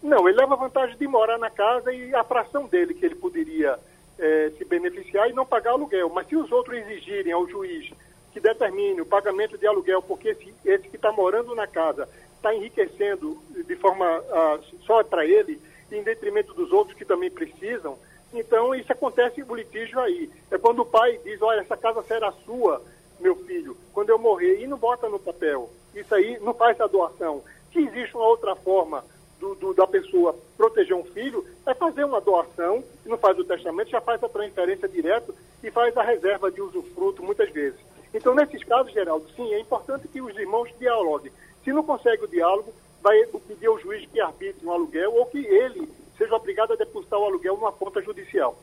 [0.02, 3.78] Não, ele leva vantagem de morar na casa e a fração dele que ele poderia
[4.18, 6.10] é, se beneficiar e não pagar aluguel.
[6.10, 7.90] Mas se os outros exigirem ao juiz
[8.32, 12.54] que determine o pagamento de aluguel, porque esse, esse que está morando na casa está
[12.54, 15.58] enriquecendo de forma uh, só para ele,
[15.90, 17.96] em detrimento dos outros que também precisam.
[18.34, 20.28] Então, isso acontece o litígio aí.
[20.50, 22.82] É quando o pai diz, olha, essa casa será sua,
[23.20, 25.70] meu filho, quando eu morrer, e não bota no papel.
[25.94, 27.44] Isso aí não faz a doação.
[27.72, 29.04] Se existe uma outra forma
[29.38, 33.90] do, do, da pessoa proteger um filho, é fazer uma doação, não faz o testamento,
[33.90, 37.78] já faz a transferência direto e faz a reserva de usufruto muitas vezes.
[38.12, 41.32] Então, nesses casos, Geraldo, sim, é importante que os irmãos dialoguem.
[41.62, 45.38] Se não consegue o diálogo, vai pedir ao juiz que arbitre um aluguel ou que
[45.38, 48.58] ele seja obrigado a depositar o aluguel numa conta judicial.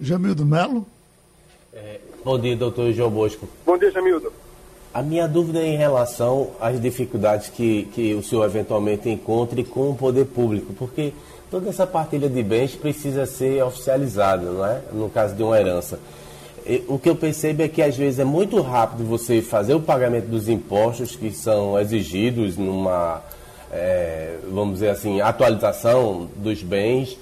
[0.00, 0.86] Jamildo Melo?
[1.72, 3.48] É, bom dia, doutor João Bosco.
[3.64, 4.32] Bom dia, Jamildo.
[4.92, 9.90] A minha dúvida é em relação às dificuldades que, que o senhor eventualmente encontre com
[9.90, 11.12] o poder público, porque
[11.50, 14.82] toda essa partilha de bens precisa ser oficializada, não é?
[14.92, 16.00] No caso de uma herança
[16.86, 20.26] o que eu percebo é que às vezes é muito rápido você fazer o pagamento
[20.26, 23.22] dos impostos que são exigidos numa,
[23.72, 27.18] é, vamos dizer assim, atualização dos bens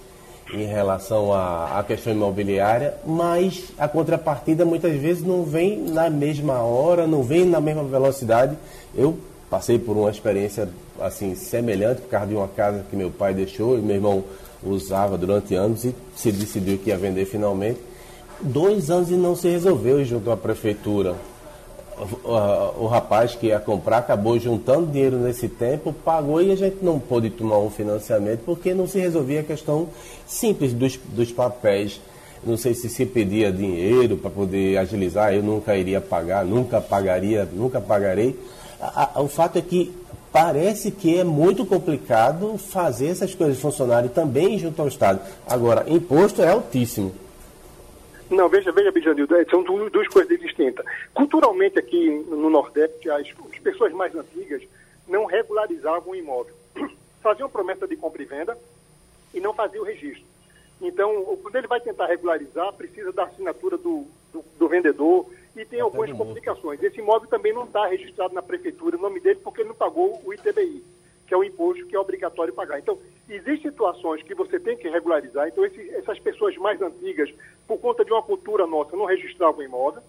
[0.52, 6.62] em relação à, à questão imobiliária, mas a contrapartida muitas vezes não vem na mesma
[6.62, 8.56] hora, não vem na mesma velocidade.
[8.94, 9.18] Eu
[9.50, 10.68] passei por uma experiência
[11.00, 14.24] assim semelhante por causa de uma casa que meu pai deixou e meu irmão
[14.62, 17.78] usava durante anos e se decidiu que ia vender finalmente
[18.40, 21.14] dois anos e não se resolveu junto à prefeitura.
[21.98, 27.00] O, rapaz que ia comprar acabou juntando dinheiro nesse tempo, pagou e a gente não
[27.00, 29.88] pôde tomar um financiamento porque não se resolvia a questão
[30.26, 31.98] simples dos, dos papéis.
[32.44, 37.48] Não sei se se pedia dinheiro para poder agilizar, eu nunca iria pagar, nunca pagaria,
[37.50, 38.38] nunca pagarei.
[38.78, 39.90] A, a, o fato é que
[40.30, 45.20] parece que é muito complicado fazer essas coisas funcionarem também junto ao Estado.
[45.48, 47.10] Agora, imposto é altíssimo.
[48.30, 50.84] Não, veja, veja, Bijanildo, é, são duas coisas distintas.
[51.14, 54.62] Culturalmente aqui no Nordeste, as, as pessoas mais antigas
[55.06, 56.54] não regularizavam o imóvel.
[57.22, 58.58] Faziam promessa de compra e venda
[59.34, 60.24] e não faziam o registro.
[60.80, 65.80] Então, quando ele vai tentar regularizar, precisa da assinatura do, do, do vendedor e tem
[65.80, 66.82] algumas complicações.
[66.82, 70.20] Esse imóvel também não está registrado na prefeitura, o nome dele, porque ele não pagou
[70.24, 70.84] o ITBI,
[71.26, 72.78] que é o imposto que é obrigatório pagar.
[72.78, 72.98] Então,
[73.28, 75.48] existem situações que você tem que regularizar.
[75.48, 77.32] Então, esse, essas pessoas mais antigas,
[77.66, 80.02] por conta de uma cultura nossa, não registravam imóvel.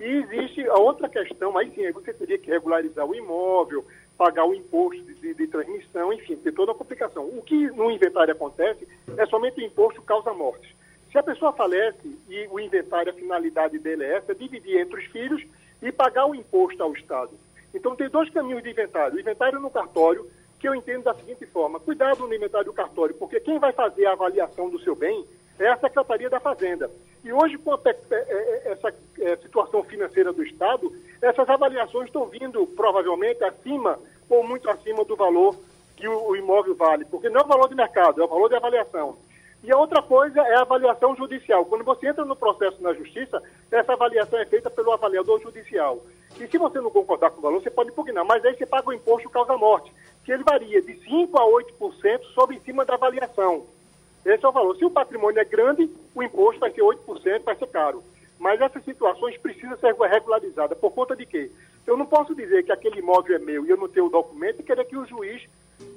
[0.00, 3.84] E existe a outra questão, aí sim, você teria que regularizar o imóvel,
[4.18, 7.24] pagar o imposto de, de, transmissão, enfim, ter toda a complicação.
[7.24, 10.74] O que no inventário acontece é somente o imposto causa-mortes.
[11.12, 14.98] Se a pessoa falece e o inventário, a finalidade dele é essa, é dividir entre
[14.98, 15.44] os filhos
[15.80, 17.30] e pagar o imposto ao Estado.
[17.72, 19.16] Então tem dois caminhos de inventário.
[19.16, 20.28] O inventário no cartório,
[20.64, 24.12] que eu entendo da seguinte forma, cuidado inventário do cartório, porque quem vai fazer a
[24.12, 25.22] avaliação do seu bem
[25.58, 26.90] é a Secretaria da Fazenda.
[27.22, 30.90] E hoje, com a, é, é, essa é, situação financeira do Estado,
[31.20, 35.54] essas avaliações estão vindo provavelmente acima ou muito acima do valor
[35.98, 38.56] que o, imóvel vale, porque não é o valor de mercado, é o valor de
[38.56, 39.18] avaliação.
[39.62, 41.66] E a outra coisa é a avaliação judicial.
[41.66, 46.00] Quando você entra no processo na justiça, essa avaliação é feita pelo avaliador judicial.
[46.40, 48.88] E se você não concordar com o valor, você pode impugnar, mas aí você paga
[48.88, 49.92] o imposto causa-morte,
[50.24, 53.66] que ele varia de 5% a 8% sobre em cima da avaliação.
[54.24, 54.76] Esse é o valor.
[54.76, 58.02] Se o patrimônio é grande, o imposto vai ser 8%, vai ser caro.
[58.38, 60.78] Mas essas situações precisam ser regularizadas.
[60.78, 61.50] Por conta de quê?
[61.86, 64.60] Eu não posso dizer que aquele imóvel é meu e eu não tenho o documento
[64.60, 65.42] e querer que o juiz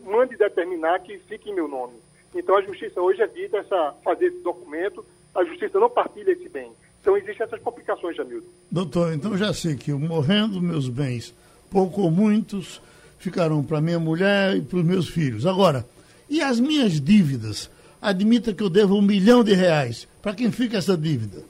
[0.05, 1.93] mande determinar que fique em meu nome.
[2.35, 6.71] Então a justiça hoje evita essa, fazer esse documento, a justiça não partilha esse bem.
[7.01, 8.45] Então existem essas complicações, Jamildo.
[8.69, 11.33] Doutor, então já sei que morrendo, meus bens,
[11.71, 12.81] pouco ou muitos,
[13.17, 15.45] ficarão para minha mulher e para os meus filhos.
[15.45, 15.85] Agora,
[16.29, 17.69] e as minhas dívidas?
[18.01, 20.07] Admita que eu devo um milhão de reais.
[20.21, 21.43] Para quem fica essa dívida?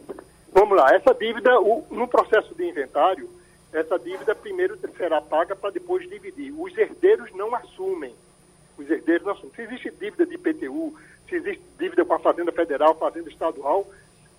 [0.54, 3.30] Vamos lá, essa dívida, o, no processo de inventário,
[3.72, 6.54] essa dívida primeiro será paga para depois dividir.
[6.58, 8.14] Os herdeiros não assumem
[8.78, 9.52] os herdeiros não assumem.
[9.56, 10.94] Se existe dívida de IPTU,
[11.28, 13.86] se existe dívida com a Fazenda Federal, Fazenda Estadual,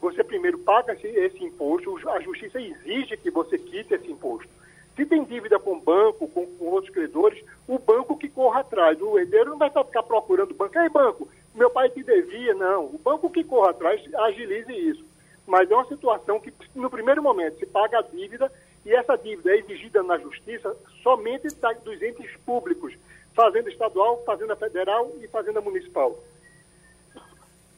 [0.00, 4.48] você primeiro paga esse, esse imposto, a justiça exige que você quite esse imposto.
[4.94, 6.67] Se tem dívida com banco, com, com,
[7.08, 9.00] credores, o banco que corra atrás.
[9.00, 10.78] O herdeiro não vai ficar procurando o banco.
[10.78, 12.54] Ei, banco, meu pai te devia.
[12.54, 12.86] Não.
[12.86, 15.04] O banco que corra atrás agilize isso.
[15.46, 18.52] Mas é uma situação que, no primeiro momento, se paga a dívida
[18.84, 21.48] e essa dívida é exigida na justiça somente
[21.84, 22.94] dos entes públicos.
[23.34, 26.18] Fazenda Estadual, Fazenda Federal e Fazenda Municipal.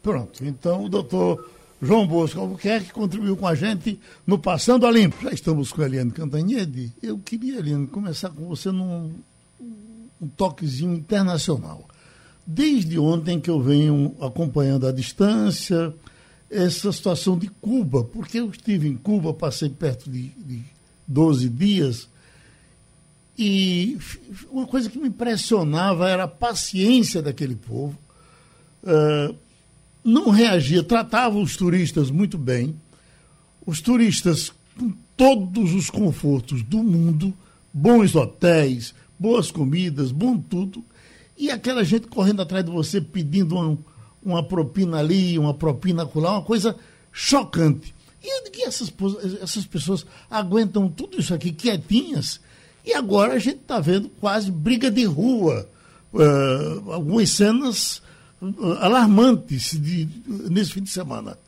[0.03, 1.49] Pronto, então o doutor
[1.83, 5.23] João Bosco Albuquerque contribuiu com a gente no Passando a Limpo.
[5.23, 6.93] Já estamos com a Eliane Cantanhede.
[7.03, 9.15] Eu queria, Eliane, começar com você num
[10.21, 11.89] um toquezinho internacional.
[12.47, 15.95] Desde ontem que eu venho acompanhando à distância
[16.51, 20.63] essa situação de Cuba, porque eu estive em Cuba, passei perto de, de
[21.07, 22.09] 12 dias,
[23.39, 23.97] e
[24.51, 27.97] uma coisa que me impressionava era a paciência daquele povo.
[28.83, 29.35] Uh,
[30.11, 32.75] não reagia, tratava os turistas muito bem.
[33.65, 37.33] Os turistas com todos os confortos do mundo,
[37.73, 40.85] bons hotéis, boas comidas, bom tudo.
[41.37, 43.79] E aquela gente correndo atrás de você pedindo uma,
[44.23, 46.77] uma propina ali, uma propina acolá, uma coisa
[47.13, 47.95] chocante.
[48.23, 48.93] E que essas,
[49.43, 52.41] essas pessoas aguentam tudo isso aqui quietinhas
[52.85, 55.69] e agora a gente está vendo quase briga de rua,
[56.13, 58.03] uh, algumas cenas
[58.81, 61.39] alarmantes de, nesse fim de semana.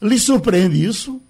[0.00, 1.20] Lhe surpreende isso?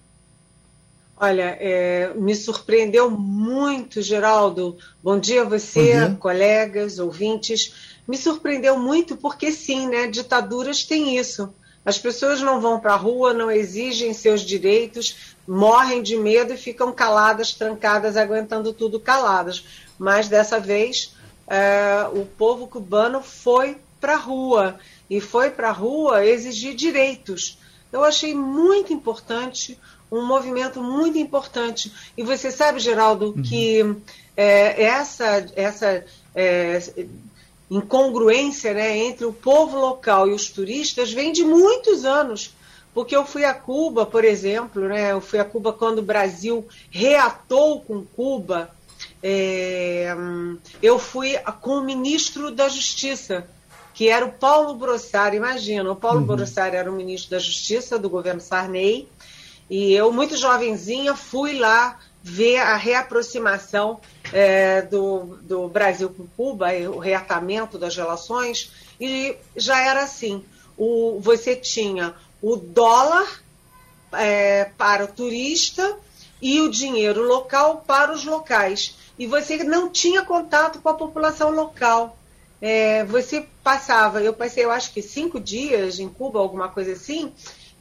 [1.17, 4.77] Olha, é, me surpreendeu muito, Geraldo.
[5.03, 6.17] Bom dia a você, dia.
[6.17, 7.73] colegas, ouvintes.
[8.07, 10.07] Me surpreendeu muito porque sim, né?
[10.07, 11.53] Ditaduras têm isso.
[11.83, 16.57] As pessoas não vão para a rua, não exigem seus direitos, morrem de medo e
[16.57, 19.65] ficam caladas, trancadas, aguentando tudo caladas.
[19.97, 21.13] Mas dessa vez
[21.47, 24.79] é, o povo cubano foi para a rua
[25.09, 27.57] e foi para a rua exigir direitos.
[27.91, 29.79] Eu achei muito importante,
[30.11, 31.91] um movimento muito importante.
[32.17, 33.41] E você sabe, Geraldo, uhum.
[33.41, 33.95] que
[34.37, 36.05] é, essa, essa
[36.35, 36.79] é,
[37.69, 42.53] incongruência né, entre o povo local e os turistas vem de muitos anos.
[42.93, 46.67] Porque eu fui a Cuba, por exemplo, né, eu fui a Cuba quando o Brasil
[46.89, 48.71] reatou com Cuba.
[49.21, 50.15] É,
[50.81, 53.47] eu fui com o ministro da Justiça,
[53.99, 55.35] que era o Paulo Brossari.
[55.35, 56.25] Imagina, o Paulo uhum.
[56.25, 59.09] Brossari era o ministro da Justiça do governo Sarney.
[59.69, 63.99] E eu, muito jovenzinha, fui lá ver a reaproximação
[64.31, 68.71] é, do, do Brasil com Cuba, o reatamento das relações,
[69.01, 70.45] e já era assim.
[70.77, 73.43] O, você tinha o dólar
[74.13, 75.97] é, para o turista
[76.41, 78.95] e o dinheiro local para os locais.
[79.19, 82.17] E você não tinha contato com a população local.
[82.61, 87.31] É, você passava, eu passei, eu acho que cinco dias em Cuba, alguma coisa assim,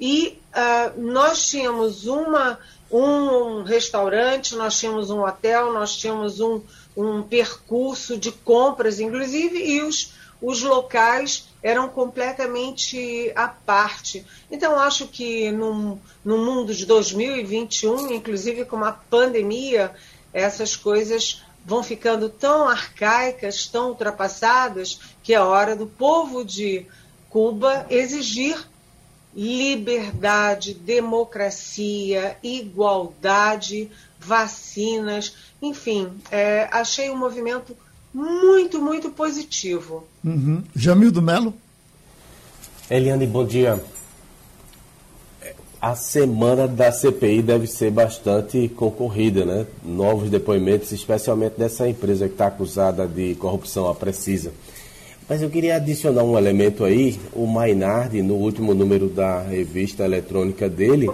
[0.01, 2.59] e uh, nós tínhamos uma
[2.91, 6.63] um restaurante, nós tínhamos um hotel, nós tínhamos um,
[6.97, 14.25] um percurso de compras, inclusive, e os, os locais eram completamente à parte.
[14.51, 19.93] Então, acho que no, no mundo de 2021, inclusive com a pandemia,
[20.33, 26.87] essas coisas vão ficando tão arcaicas, tão ultrapassadas, que é hora do povo de
[27.29, 28.57] Cuba exigir
[29.37, 37.77] liberdade, democracia, igualdade, vacinas, enfim, é, achei um movimento
[38.15, 40.09] muito, muito positivo.
[40.25, 40.65] Uhum.
[40.75, 41.53] Jamildo Melo.
[42.89, 43.79] Eliane, bom dia.
[45.81, 49.65] A semana da CPI deve ser bastante concorrida, né?
[49.85, 54.51] Novos depoimentos, especialmente dessa empresa que está acusada de corrupção, a Precisa.
[55.29, 57.17] Mas eu queria adicionar um elemento aí.
[57.33, 61.09] O Mainardi, no último número da revista eletrônica dele,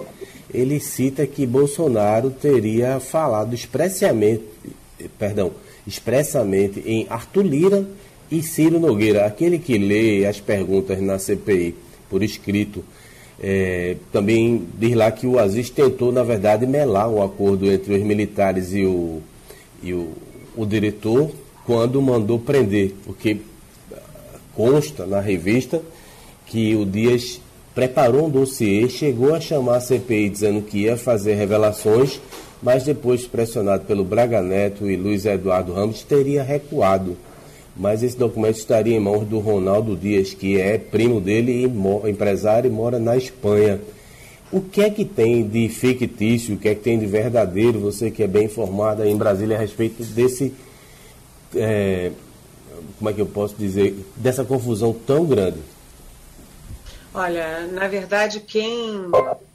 [0.53, 4.45] ele cita que Bolsonaro teria falado expressamente,
[5.19, 5.51] perdão,
[5.87, 7.87] expressamente em Arthur Lira
[8.31, 11.75] e Ciro Nogueira, aquele que lê as perguntas na CPI
[12.09, 12.83] por escrito.
[13.41, 18.03] É, também diz lá que o Aziz tentou, na verdade, melar um acordo entre os
[18.03, 19.21] militares e o,
[19.83, 20.13] e o,
[20.57, 21.31] o diretor
[21.65, 23.39] quando mandou prender, porque
[24.55, 25.83] consta na revista
[26.47, 27.41] que o Dias
[27.75, 32.21] preparou um dossiê, chegou a chamar a CPI dizendo que ia fazer revelações,
[32.63, 37.17] mas depois, pressionado pelo Braga Neto e Luiz Eduardo Ramos, teria recuado.
[37.77, 42.69] Mas esse documento estaria em mãos do Ronaldo Dias, que é primo dele e empresário
[42.69, 43.81] e mora na Espanha.
[44.53, 48.11] O que é que tem de fictício, o que é que tem de verdadeiro, você
[48.11, 50.55] que é bem informada em Brasília a respeito desse
[51.57, 52.13] é,
[52.99, 55.59] como é que eu posso dizer, dessa confusão tão grande?
[57.13, 59.05] Olha, na verdade, quem,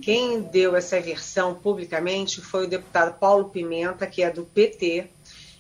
[0.02, 5.08] quem deu essa versão publicamente foi o deputado Paulo Pimenta, que é do PT,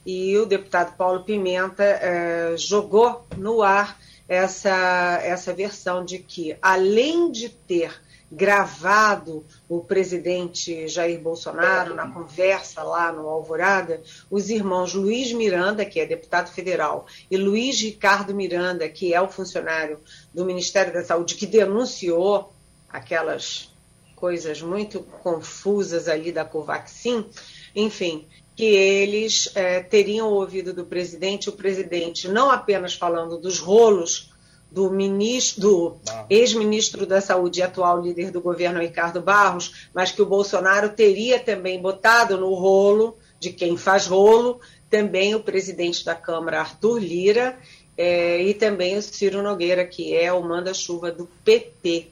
[0.05, 7.31] e o deputado Paulo Pimenta eh, jogou no ar essa, essa versão de que, além
[7.31, 7.99] de ter
[8.31, 15.99] gravado o presidente Jair Bolsonaro na conversa lá no Alvorada, os irmãos Luiz Miranda, que
[15.99, 19.99] é deputado federal, e Luiz Ricardo Miranda, que é o funcionário
[20.31, 22.53] do Ministério da Saúde, que denunciou
[22.87, 23.73] aquelas
[24.15, 27.25] coisas muito confusas ali da Covaxin,
[27.75, 28.27] enfim,
[28.59, 34.33] que eles é, teriam ouvido do presidente, o presidente não apenas falando dos rolos
[34.69, 35.97] do ministro, do
[36.29, 41.39] ex-ministro da Saúde e atual líder do governo Ricardo Barros, mas que o Bolsonaro teria
[41.39, 47.57] também botado no rolo de quem faz rolo também o presidente da Câmara Arthur Lira
[47.97, 52.07] é, e também o Ciro Nogueira, que é o manda-chuva do PP.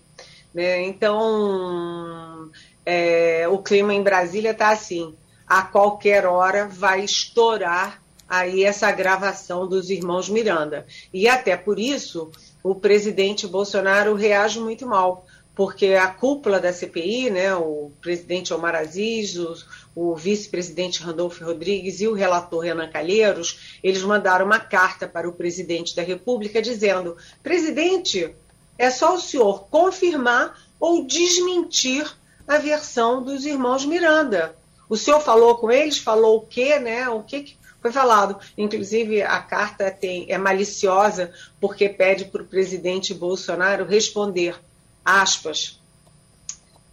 [0.54, 0.84] Né?
[0.84, 2.50] Então,
[2.86, 5.14] é, o clima em Brasília está assim:
[5.48, 10.86] a qualquer hora vai estourar aí essa gravação dos irmãos Miranda.
[11.14, 12.30] E até por isso
[12.62, 15.26] o presidente Bolsonaro reage muito mal,
[15.56, 19.56] porque a cúpula da CPI, né, o presidente Omar Aziz, o,
[19.95, 25.34] o vice-presidente Randolfo Rodrigues e o relator Renan Calheiros, eles mandaram uma carta para o
[25.34, 28.36] presidente da República dizendo: presidente,
[28.78, 32.06] é só o senhor confirmar ou desmentir
[32.48, 34.56] a versão dos irmãos Miranda.
[34.90, 35.98] O senhor falou com eles?
[35.98, 37.10] Falou o quê, né?
[37.10, 38.38] O que, foi falado.
[38.58, 44.56] Inclusive, a carta tem, é maliciosa porque pede para o presidente Bolsonaro responder,
[45.04, 45.80] aspas,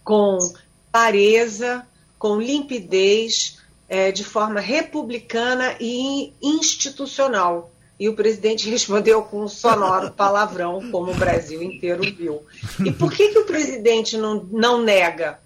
[0.03, 0.37] com
[0.91, 1.85] clareza,
[2.17, 3.57] com limpidez,
[3.89, 7.71] é, de forma republicana e institucional.
[7.99, 12.43] E o presidente respondeu com um sonoro palavrão, como o Brasil inteiro viu.
[12.83, 15.39] E por que, que o presidente não, não nega?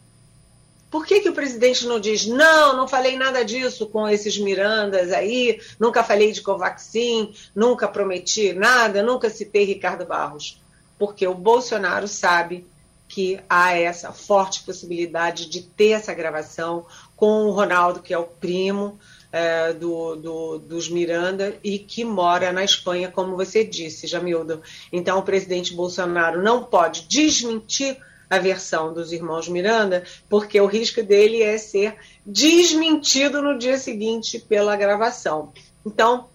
[0.89, 5.11] Por que, que o presidente não diz, não, não falei nada disso com esses Mirandas
[5.11, 10.59] aí, nunca falei de Covaxin, nunca prometi nada, nunca citei Ricardo Barros?
[10.97, 12.65] Porque o Bolsonaro sabe
[13.07, 16.85] que há essa forte possibilidade de ter essa gravação
[17.15, 18.99] com o Ronaldo, que é o primo
[19.31, 24.61] é, do, do, dos Miranda e que mora na Espanha, como você disse, Jamildo.
[24.91, 27.97] Então, o presidente Bolsonaro não pode desmentir
[28.29, 34.39] a versão dos irmãos Miranda, porque o risco dele é ser desmentido no dia seguinte
[34.39, 35.51] pela gravação.
[35.85, 36.27] Então,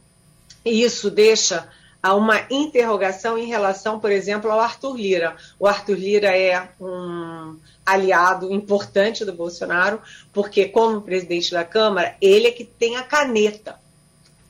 [0.64, 1.68] isso deixa
[2.02, 5.36] uma interrogação em relação, por exemplo, ao Arthur Lira.
[5.58, 12.48] O Arthur Lira é um aliado importante do Bolsonaro, porque, como presidente da Câmara, ele
[12.48, 13.78] é que tem a caneta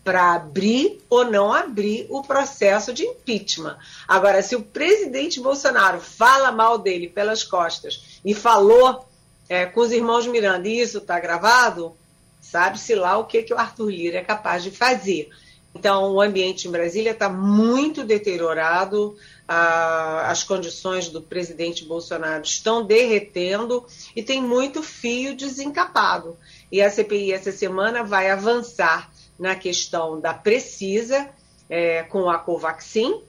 [0.05, 3.79] para abrir ou não abrir o processo de impeachment.
[4.07, 9.07] Agora, se o presidente Bolsonaro fala mal dele pelas costas e falou
[9.49, 11.97] é, com os irmãos Miranda, e isso está gravado,
[12.41, 15.31] sabe-se lá o que, que o Arthur Lira é capaz de fazer.
[15.75, 23.85] Então, o ambiente em Brasília está muito deteriorado, as condições do presidente Bolsonaro estão derretendo
[24.15, 26.37] e tem muito fio desencapado.
[26.71, 31.29] E a CPI essa semana vai avançar na questão da Precisa,
[31.69, 33.21] é, com a Covaxin,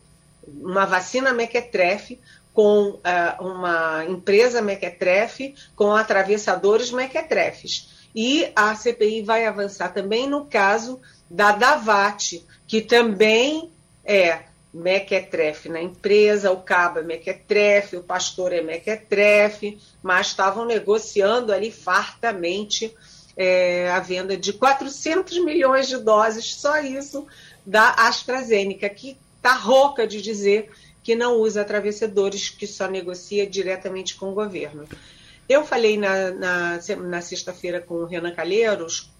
[0.47, 2.20] uma vacina mequetrefe,
[2.53, 3.01] com uh,
[3.41, 8.08] uma empresa mequetrefe, com atravessadores mequetrefes.
[8.16, 13.72] E a CPI vai avançar também no caso da Davat, que também
[14.06, 14.43] é
[14.74, 21.72] mequetrefe na empresa, o cabo é mequetrefe, o pastor é mequetrefe, mas estavam negociando ali
[21.72, 22.93] fartamente
[23.36, 27.26] é, a venda de 400 milhões de doses, só isso,
[27.66, 30.72] da AstraZeneca, que está rouca de dizer
[31.04, 34.88] que não usa atravessadores, que só negocia diretamente com o governo.
[35.48, 39.12] Eu falei na, na, na sexta-feira com o Renan Calheiros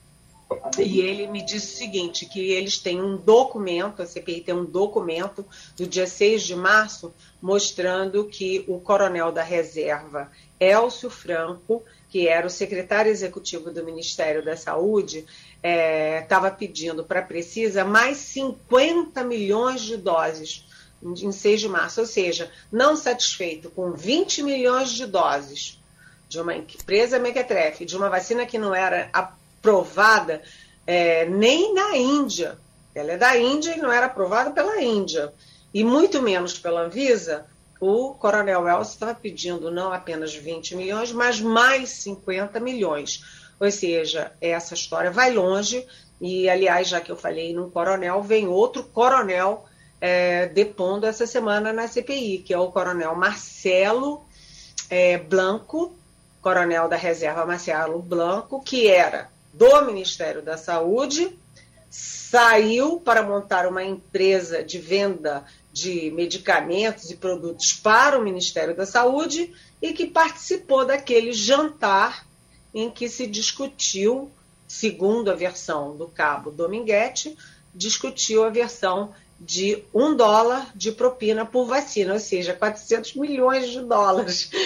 [0.78, 4.66] e ele me disse o seguinte, que eles têm um documento, a CPI tem um
[4.66, 5.46] documento
[5.76, 11.84] do dia 6 de março, mostrando que o coronel da reserva, Elcio Franco,
[12.16, 15.26] que era o secretário executivo do Ministério da Saúde,
[16.22, 20.66] estava é, pedindo para a Precisa mais 50 milhões de doses
[21.04, 25.78] em 6 de março, ou seja, não satisfeito com 20 milhões de doses
[26.30, 30.42] de uma empresa mequetrefe, de uma vacina que não era aprovada
[30.88, 32.58] é, nem na Índia.
[32.96, 35.34] Ela é da Índia e não era aprovada pela Índia.
[35.74, 37.46] E muito menos pela Anvisa,
[37.80, 43.24] o Coronel Elcio estava pedindo não apenas 20 milhões, mas mais 50 milhões.
[43.60, 45.86] Ou seja, essa história vai longe.
[46.20, 49.66] E, aliás, já que eu falei num coronel, vem outro coronel
[50.00, 54.26] é, depondo essa semana na CPI, que é o coronel Marcelo
[54.90, 55.94] é, Blanco,
[56.42, 61.38] coronel da reserva Marcelo Blanco, que era do Ministério da Saúde,
[61.90, 65.46] saiu para montar uma empresa de venda
[65.76, 72.26] de medicamentos e produtos para o Ministério da Saúde e que participou daquele jantar
[72.74, 74.32] em que se discutiu,
[74.66, 77.38] segundo a versão do cabo Dominguete,
[77.74, 83.82] discutiu a versão de um dólar de propina por vacina, ou seja, 400 milhões de
[83.82, 84.50] dólares.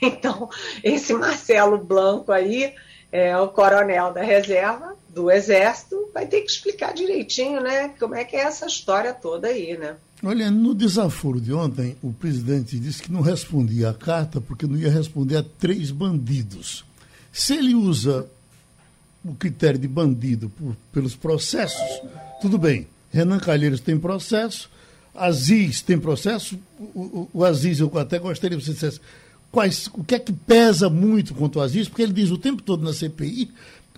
[0.00, 0.48] Então,
[0.84, 2.72] esse Marcelo Blanco aí
[3.10, 7.88] é, o coronel da reserva do Exército vai ter que explicar direitinho, né?
[7.98, 9.96] Como é que é essa história toda aí, né?
[10.22, 14.76] Olha, no desaforo de ontem, o presidente disse que não respondia a carta porque não
[14.76, 16.84] ia responder a três bandidos.
[17.32, 18.26] Se ele usa
[19.24, 22.02] o critério de bandido por, pelos processos,
[22.40, 22.88] tudo bem.
[23.12, 24.68] Renan Calheiros tem processo,
[25.14, 29.00] Aziz tem processo, o, o, o Aziz eu até gostaria que você dissesse
[29.52, 32.62] quais, o que é que pesa muito contra o Aziz, porque ele diz o tempo
[32.62, 33.50] todo na CPI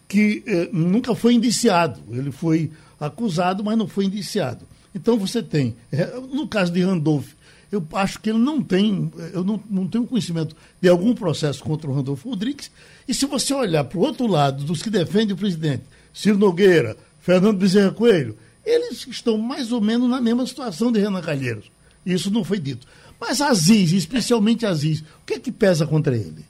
[0.06, 2.00] que eh, nunca foi indiciado.
[2.10, 4.66] Ele foi acusado, mas não foi indiciado.
[4.94, 7.32] Então você tem, eh, no caso de Randolph,
[7.70, 11.88] eu acho que ele não tem, eu não, não tenho conhecimento de algum processo contra
[11.88, 12.70] o Randolfo Rodrigues.
[13.06, 16.96] E se você olhar para o outro lado dos que defendem o presidente, Ciro Nogueira,
[17.20, 21.70] Fernando Bezerra Coelho, eles estão mais ou menos na mesma situação de Renan Calheiros.
[22.04, 22.86] Isso não foi dito.
[23.20, 26.44] Mas Aziz, especialmente Aziz, o que é que pesa contra ele?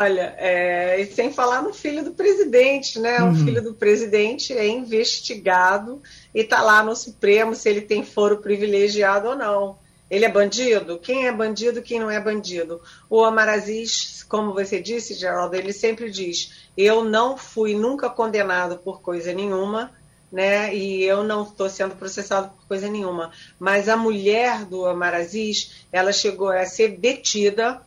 [0.00, 3.20] Olha, é, sem falar no filho do presidente, né?
[3.20, 3.32] Uhum.
[3.32, 6.00] O filho do presidente é investigado
[6.32, 9.76] e está lá no Supremo se ele tem foro privilegiado ou não.
[10.08, 11.00] Ele é bandido?
[11.00, 12.80] Quem é bandido, quem não é bandido?
[13.10, 18.78] O Omar Aziz, como você disse, Geraldo, ele sempre diz: eu não fui nunca condenado
[18.78, 19.90] por coisa nenhuma,
[20.30, 20.72] né?
[20.72, 23.32] E eu não estou sendo processado por coisa nenhuma.
[23.58, 27.82] Mas a mulher do Omar Aziz, ela chegou a ser detida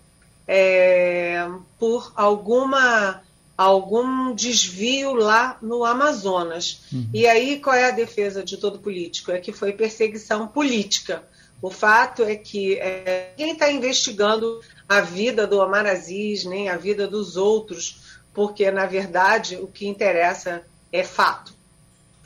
[0.48, 1.48] é,
[1.80, 3.22] por alguma
[3.58, 6.82] algum desvio lá no Amazonas.
[6.92, 7.10] Uhum.
[7.14, 9.32] E aí qual é a defesa de todo político?
[9.32, 11.24] É que foi perseguição política.
[11.62, 16.76] O fato é que é, quem está investigando a vida do Omar Aziz, nem a
[16.76, 21.54] vida dos outros, porque na verdade o que interessa é fato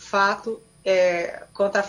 [0.05, 1.81] fato é, contra,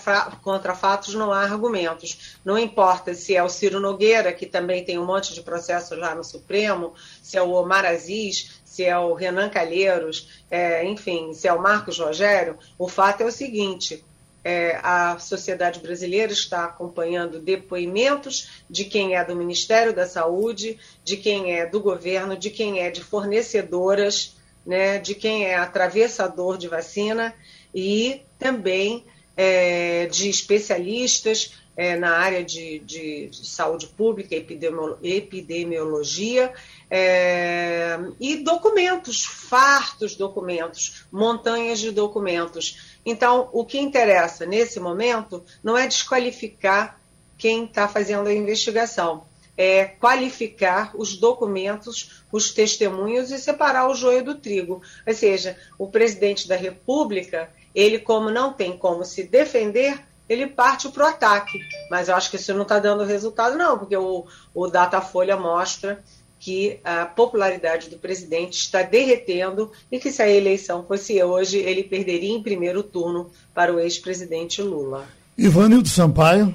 [0.43, 2.39] contra fatos não há argumentos.
[2.43, 6.15] Não importa se é o Ciro Nogueira, que também tem um monte de processos lá
[6.15, 11.47] no Supremo, se é o Omar Aziz, se é o Renan Calheiros, é, enfim, se
[11.47, 14.03] é o Marcos Rogério, o fato é o seguinte:
[14.43, 21.17] é, a sociedade brasileira está acompanhando depoimentos de quem é do Ministério da Saúde, de
[21.17, 26.67] quem é do governo, de quem é de fornecedoras, né, de quem é atravessador de
[26.67, 27.35] vacina
[27.75, 29.05] e também
[29.37, 36.55] é, de especialistas é, na área de, de, de, saúde pública, epidemiologia,
[36.91, 42.97] é, e documentos, fartos documentos, montanhas de documentos.
[43.05, 46.99] Então, o que interessa nesse momento não é desqualificar
[47.37, 49.27] quem está fazendo a investigação,
[49.57, 54.83] é qualificar os documentos, os testemunhos e separar o joio do trigo.
[55.07, 60.89] Ou seja, o presidente da República, ele, como não tem como se defender, ele parte
[60.89, 61.61] para o ataque.
[61.91, 64.25] Mas eu acho que isso não está dando resultado, não, porque o,
[64.55, 66.03] o Datafolha mostra
[66.41, 71.83] que a popularidade do presidente está derretendo e que se a eleição fosse hoje, ele
[71.83, 75.07] perderia em primeiro turno para o ex-presidente Lula.
[75.37, 76.55] Ivanildo Sampaio.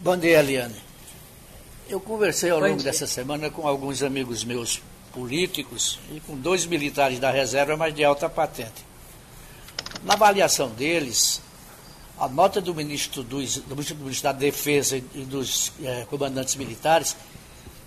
[0.00, 0.76] Bom dia, Eliane.
[1.88, 4.80] Eu conversei ao longo dessa semana com alguns amigos meus
[5.12, 8.91] políticos e com dois militares da reserva, mas de alta patente.
[10.04, 11.40] Na avaliação deles,
[12.18, 17.16] a nota do ministro, do, do ministro da Defesa e dos eh, comandantes militares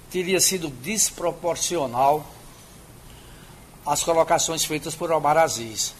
[0.09, 2.25] teria sido desproporcional
[3.85, 5.93] às colocações feitas por Omar Aziz.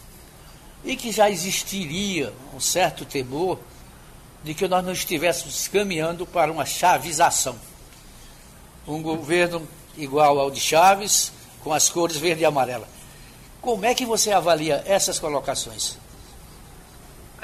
[0.86, 3.59] E que já existiria um certo temor
[4.43, 7.57] de que nós não estivéssemos caminhando para uma chavização.
[8.88, 11.32] Um governo igual ao de Chaves,
[11.63, 12.88] com as cores verde e amarela.
[13.59, 15.97] Como é que você avalia essas colocações?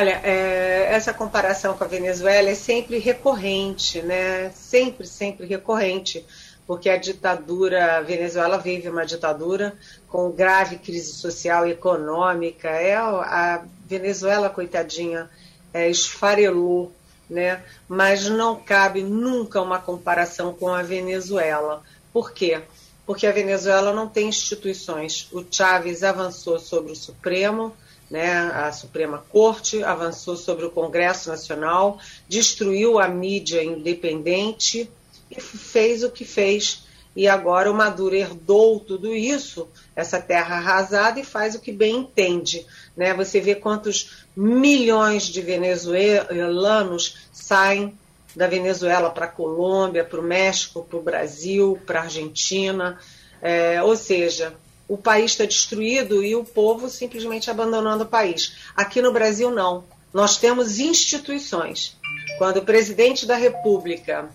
[0.02, 4.50] Olha, é, essa comparação com a Venezuela é sempre recorrente, né?
[4.50, 6.26] Sempre, sempre recorrente
[6.66, 9.78] porque a ditadura, a Venezuela vive uma ditadura
[10.08, 12.68] com grave crise social e econômica.
[12.68, 15.30] É a Venezuela, coitadinha,
[15.72, 16.92] é, esfarelou,
[17.30, 17.62] né?
[17.88, 21.84] Mas não cabe nunca uma comparação com a Venezuela.
[22.12, 22.60] Por quê?
[23.06, 25.28] Porque a Venezuela não tem instituições.
[25.32, 27.72] O Chávez avançou sobre o Supremo,
[28.12, 31.98] né, a Suprema Corte, avançou sobre o Congresso Nacional,
[32.28, 34.92] destruiu a mídia independente,
[35.40, 36.84] fez o que fez.
[37.16, 41.98] E agora o Maduro herdou tudo isso, essa terra arrasada, e faz o que bem
[41.98, 42.66] entende.
[42.96, 43.14] Né?
[43.14, 47.98] Você vê quantos milhões de venezuelanos saem
[48.36, 53.00] da Venezuela para a Colômbia, para o México, para o Brasil, para a Argentina.
[53.42, 54.54] É, ou seja,
[54.92, 58.58] o país está destruído e o povo simplesmente abandonando o país.
[58.76, 59.86] Aqui no Brasil, não.
[60.14, 61.96] Nós temos instituições.
[62.38, 64.30] Quando o presidente da República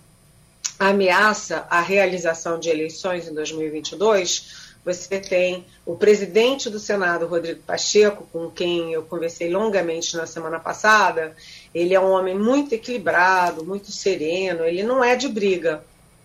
[0.78, 8.26] ameaça a realização de eleições em 2022, você tem o presidente do Senado, Rodrigo Pacheco,
[8.32, 11.36] com quem eu conversei longamente na semana passada.
[11.74, 15.84] Ele é um homem muito equilibrado, muito sereno, ele não é de briga,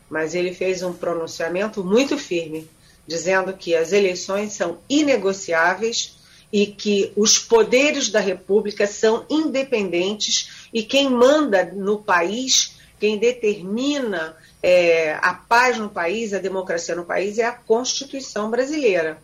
[0.09, 2.65] mas ele fez um pronunciamento muito firme,
[3.07, 6.17] dizendo que as eleições são inegociáveis
[6.51, 14.37] e que os poderes da República são independentes e quem manda no país quem determina
[14.61, 19.17] é, a paz no país, a democracia no país, é a Constituição brasileira.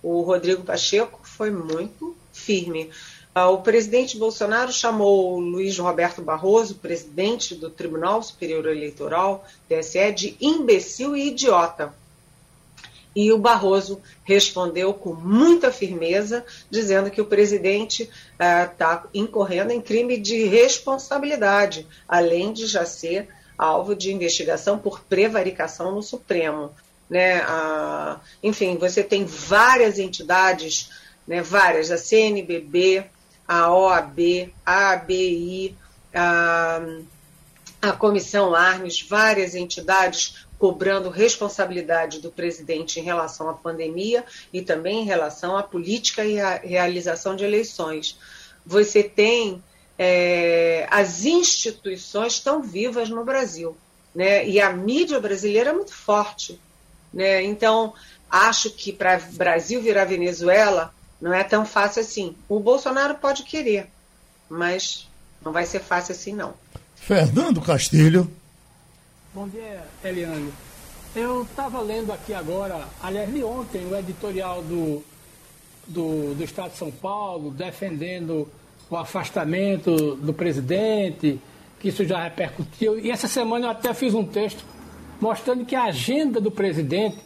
[0.00, 2.90] O Rodrigo Pacheco foi muito firme.
[3.34, 10.12] Ah, o presidente Bolsonaro chamou o Luiz Roberto Barroso, presidente do Tribunal Superior Eleitoral, TSE,
[10.12, 11.92] de imbecil e idiota.
[13.14, 19.80] E o Barroso respondeu com muita firmeza, dizendo que o presidente está uh, incorrendo em
[19.80, 26.72] crime de responsabilidade, além de já ser alvo de investigação por prevaricação no Supremo.
[27.08, 27.44] Né?
[27.44, 30.90] Uh, enfim, você tem várias entidades,
[31.26, 33.04] né, várias, a CNBB,
[33.46, 35.76] a OAB, a ABI,
[36.12, 36.80] a,
[37.82, 45.02] a Comissão Armes, várias entidades cobrando responsabilidade do presidente em relação à pandemia e também
[45.02, 48.18] em relação à política e à realização de eleições.
[48.64, 49.62] Você tem
[49.98, 53.76] é, as instituições estão vivas no Brasil,
[54.14, 54.48] né?
[54.48, 56.58] E a mídia brasileira é muito forte,
[57.12, 57.42] né?
[57.42, 57.92] Então
[58.30, 62.34] acho que para Brasil virar Venezuela não é tão fácil assim.
[62.48, 63.86] O Bolsonaro pode querer,
[64.48, 65.06] mas
[65.44, 66.54] não vai ser fácil assim não.
[66.96, 68.32] Fernando Castilho.
[69.34, 70.52] Bom dia, Eliane.
[71.12, 75.02] Eu estava lendo aqui agora, aliás, li ontem, o editorial do,
[75.88, 78.46] do, do Estado de São Paulo, defendendo
[78.88, 81.40] o afastamento do presidente,
[81.80, 82.96] que isso já repercutiu.
[82.96, 84.64] E essa semana eu até fiz um texto
[85.20, 87.18] mostrando que a agenda do presidente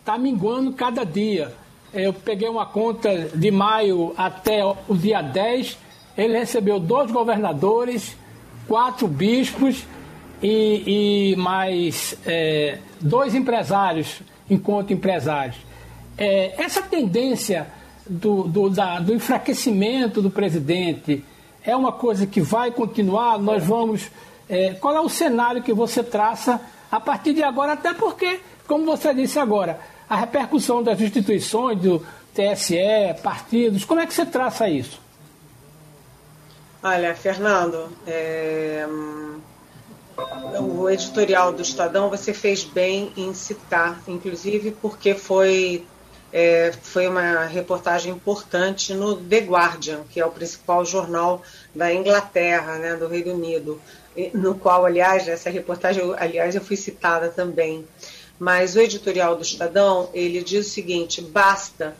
[0.00, 1.50] está minguando cada dia.
[1.94, 5.78] Eu peguei uma conta de maio até o dia 10,
[6.14, 8.14] ele recebeu dois governadores,
[8.68, 9.86] quatro bispos
[10.44, 14.20] e, e mais é, dois empresários,
[14.50, 15.56] enquanto empresários.
[16.18, 17.66] É, essa tendência
[18.06, 21.24] do, do, da, do enfraquecimento do presidente,
[21.66, 23.38] É uma coisa que vai continuar?
[23.38, 24.10] Nós vamos.
[24.46, 26.60] É, qual é o cenário que você traça
[26.92, 27.72] a partir de agora?
[27.72, 32.76] Até porque, como você disse agora, a repercussão das instituições, do TSE,
[33.22, 35.00] partidos, como é que você traça isso?
[36.82, 38.86] Olha, Fernando, é...
[40.60, 45.84] o editorial do Estadão você fez bem em citar, inclusive porque foi,
[46.32, 51.42] é, foi uma reportagem importante no The Guardian, que é o principal jornal
[51.74, 53.80] da Inglaterra, né, do Reino Unido,
[54.32, 57.84] no qual, aliás, essa reportagem, aliás, eu fui citada também.
[58.38, 61.96] Mas o editorial do Estadão, ele diz o seguinte, basta,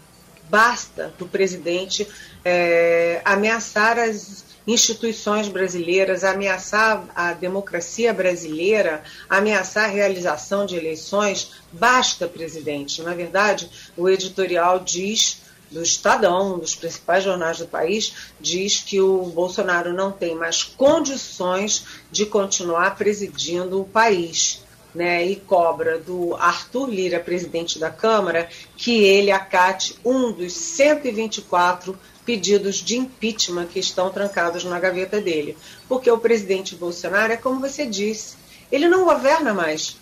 [0.48, 2.06] basta do presidente
[2.44, 12.26] é, ameaçar as instituições brasileiras, ameaçar a democracia brasileira, ameaçar a realização de eleições, basta,
[12.26, 13.02] presidente.
[13.02, 19.00] Na verdade, o editorial diz do Estadão, um dos principais jornais do país, diz que
[19.00, 24.62] o Bolsonaro não tem mais condições de continuar presidindo o país.
[24.94, 31.98] Né, e cobra do Arthur Lira, presidente da Câmara, que ele acate um dos 124
[32.24, 35.56] pedidos de impeachment que estão trancados na gaveta dele.
[35.88, 38.36] Porque o presidente Bolsonaro é como você disse,
[38.70, 39.96] ele não governa mais.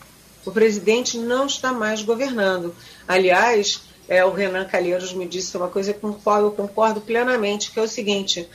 [0.45, 2.75] O presidente não está mais governando.
[3.07, 7.71] Aliás, é, o Renan Calheiros me disse uma coisa com a qual eu concordo plenamente,
[7.71, 8.49] que é o seguinte: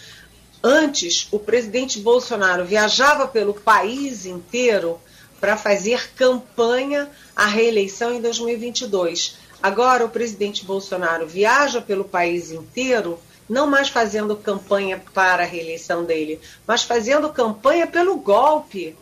[0.62, 5.00] antes o presidente Bolsonaro viajava pelo país inteiro
[5.40, 9.38] para fazer campanha à reeleição em 2022.
[9.62, 16.04] Agora o presidente Bolsonaro viaja pelo país inteiro não mais fazendo campanha para a reeleição
[16.04, 18.96] dele, mas fazendo campanha pelo golpe.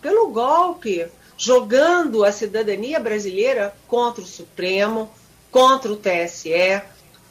[0.00, 1.06] Pelo golpe,
[1.36, 5.10] jogando a cidadania brasileira contra o Supremo,
[5.50, 6.82] contra o TSE,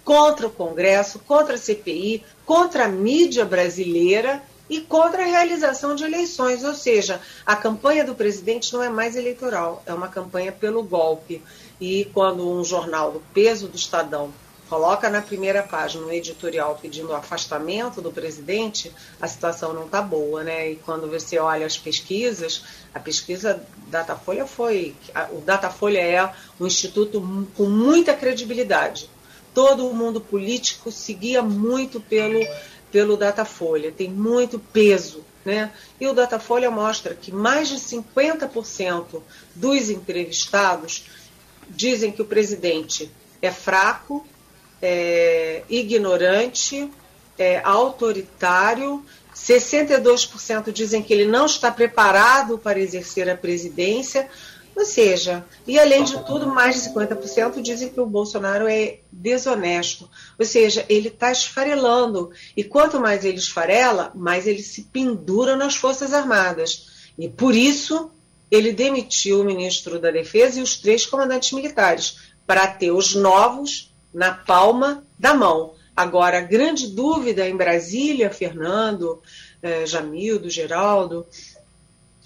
[0.03, 6.03] contra o Congresso, contra a CPI, contra a mídia brasileira e contra a realização de
[6.03, 6.63] eleições.
[6.63, 11.41] Ou seja, a campanha do presidente não é mais eleitoral, é uma campanha pelo golpe.
[11.81, 14.31] E quando um jornal do peso do Estadão
[14.69, 19.99] coloca na primeira página um editorial pedindo o afastamento do presidente, a situação não está
[20.01, 20.71] boa, né?
[20.71, 22.63] E quando você olha as pesquisas,
[22.93, 24.95] a pesquisa Datafolha foi.
[25.31, 27.19] O Datafolha é um instituto
[27.57, 29.09] com muita credibilidade.
[29.53, 32.39] Todo o mundo político seguia muito pelo,
[32.91, 35.25] pelo Datafolha, tem muito peso.
[35.43, 35.71] Né?
[35.99, 39.21] E o Datafolha mostra que mais de 50%
[39.55, 41.05] dos entrevistados
[41.67, 43.09] dizem que o presidente
[43.41, 44.25] é fraco,
[44.81, 46.89] é, ignorante,
[47.37, 49.03] é, autoritário.
[49.35, 54.29] 62% dizem que ele não está preparado para exercer a presidência.
[54.75, 60.09] Ou seja, e além de tudo, mais de 50% dizem que o Bolsonaro é desonesto.
[60.37, 62.31] Ou seja, ele está esfarelando.
[62.55, 67.11] E quanto mais ele esfarela, mais ele se pendura nas Forças Armadas.
[67.17, 68.09] E por isso
[68.49, 72.17] ele demitiu o ministro da Defesa e os três comandantes militares,
[72.47, 75.73] para ter os novos na palma da mão.
[75.95, 79.21] Agora, a grande dúvida em Brasília, Fernando,
[79.61, 81.27] eh, Jamildo, Geraldo,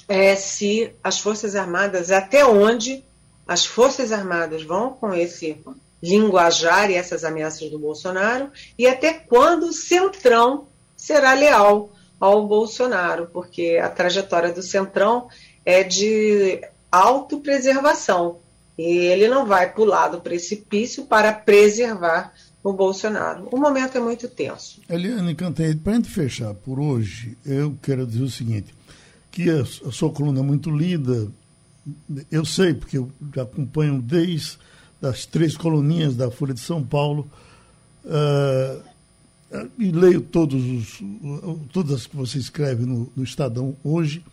[0.08, 3.04] é se as Forças Armadas, até onde
[3.48, 5.58] as Forças Armadas vão com esse
[6.02, 13.30] linguajar e essas ameaças do Bolsonaro, e até quando o Centrão será leal ao Bolsonaro,
[13.34, 15.28] porque a trajetória do Centrão
[15.66, 16.62] é de
[16.92, 18.43] autopreservação.
[18.78, 23.48] E ele não vai pular do precipício para preservar o Bolsonaro.
[23.52, 24.82] O momento é muito tenso.
[24.90, 28.74] Eliane Cantanhede, para a gente fechar por hoje, eu quero dizer o seguinte,
[29.32, 31.28] que a, a sua coluna é muito lida,
[32.32, 33.12] eu sei, porque eu
[33.42, 34.58] acompanho desde
[35.02, 37.30] as três coluninhas da Folha de São Paulo,
[38.06, 38.94] uh,
[39.78, 41.02] e leio todos os,
[41.72, 44.24] todas as que você escreve no, no Estadão hoje,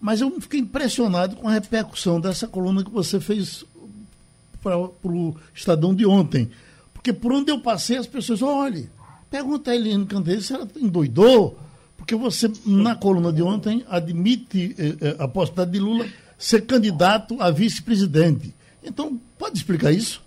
[0.00, 3.64] mas eu fiquei impressionado com a repercussão dessa coluna que você fez
[4.62, 6.50] para o Estadão de ontem.
[6.92, 8.90] Porque por onde eu passei, as pessoas, olha,
[9.30, 11.58] pergunta a Eliane Candeiro se ela endoidou,
[11.96, 16.06] porque você, na coluna de ontem, admite eh, eh, a possibilidade de Lula
[16.38, 18.54] ser candidato a vice-presidente.
[18.82, 20.22] Então, pode explicar isso?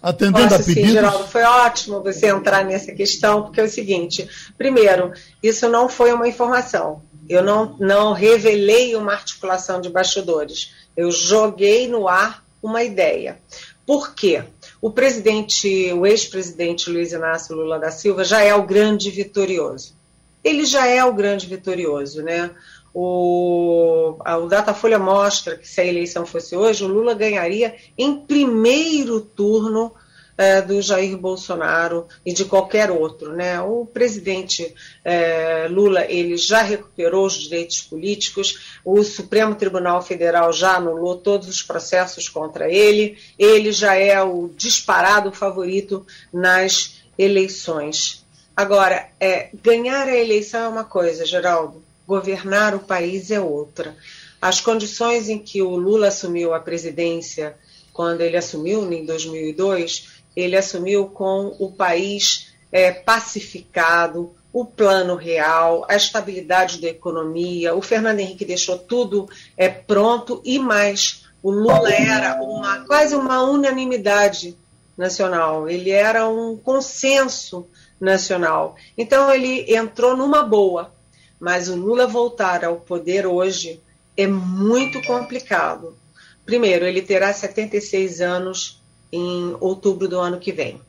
[0.00, 0.84] Atendendo Posso, a pedidos?
[0.84, 5.88] Sim, Geraldo, foi ótimo você entrar nessa questão, porque é o seguinte, primeiro, isso não
[5.88, 7.02] foi uma informação.
[7.28, 10.72] Eu não, não revelei uma articulação de bastidores.
[10.96, 13.38] Eu joguei no ar uma ideia.
[13.86, 14.42] Por quê?
[14.80, 19.94] O presidente, o ex-presidente Luiz Inácio Lula da Silva já é o grande vitorioso.
[20.42, 22.50] Ele já é o grande vitorioso, né?
[22.92, 29.20] O, o Datafolha mostra que se a eleição fosse hoje, o Lula ganharia em primeiro
[29.20, 29.92] turno
[30.36, 33.32] é, do Jair Bolsonaro e de qualquer outro.
[33.32, 33.60] Né?
[33.60, 34.74] O presidente
[35.04, 41.48] é, Lula ele já recuperou os direitos políticos, o Supremo Tribunal Federal já anulou todos
[41.48, 48.24] os processos contra ele, ele já é o disparado favorito nas eleições.
[48.56, 53.94] Agora, é, ganhar a eleição é uma coisa, Geraldo, governar o país é outra.
[54.40, 57.56] As condições em que o Lula assumiu a presidência,
[57.92, 65.84] quando ele assumiu em 2002, ele assumiu com o país é, pacificado, o plano real,
[65.88, 67.74] a estabilidade da economia.
[67.74, 71.24] O Fernando Henrique deixou tudo é, pronto e mais.
[71.42, 74.56] O Lula era uma, quase uma unanimidade
[74.96, 77.66] nacional, ele era um consenso
[78.00, 78.76] nacional.
[78.96, 80.92] Então ele entrou numa boa,
[81.38, 83.80] mas o Lula voltar ao poder hoje
[84.16, 85.96] é muito complicado.
[86.44, 88.80] Primeiro, ele terá 76 anos
[89.12, 90.80] em outubro do ano que vem.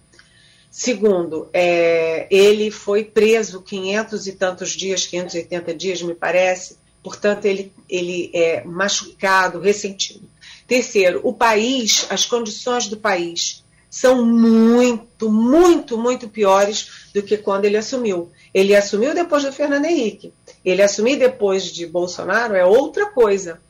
[0.69, 7.71] Segundo, é, ele foi preso 500 e tantos dias, 580 dias, me parece, portanto, ele,
[7.89, 10.29] ele é machucado, ressentido.
[10.67, 17.65] Terceiro, o país, as condições do país são muito, muito, muito piores do que quando
[17.65, 18.31] ele assumiu.
[18.53, 20.33] Ele assumiu depois do Fernando Henrique.
[20.63, 23.61] Ele assumir depois de Bolsonaro é outra coisa.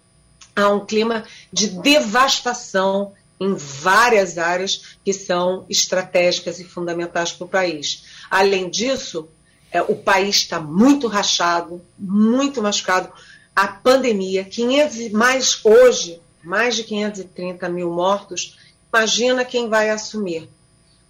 [0.56, 1.24] Há um clima
[1.54, 8.04] de devastação em várias áreas que são estratégicas e fundamentais para o país.
[8.30, 9.30] Além disso,
[9.72, 13.12] é, o país está muito rachado, muito machucado.
[13.56, 18.58] A pandemia, 500, mais hoje, mais de 530 mil mortos.
[18.92, 20.50] Imagina quem vai assumir.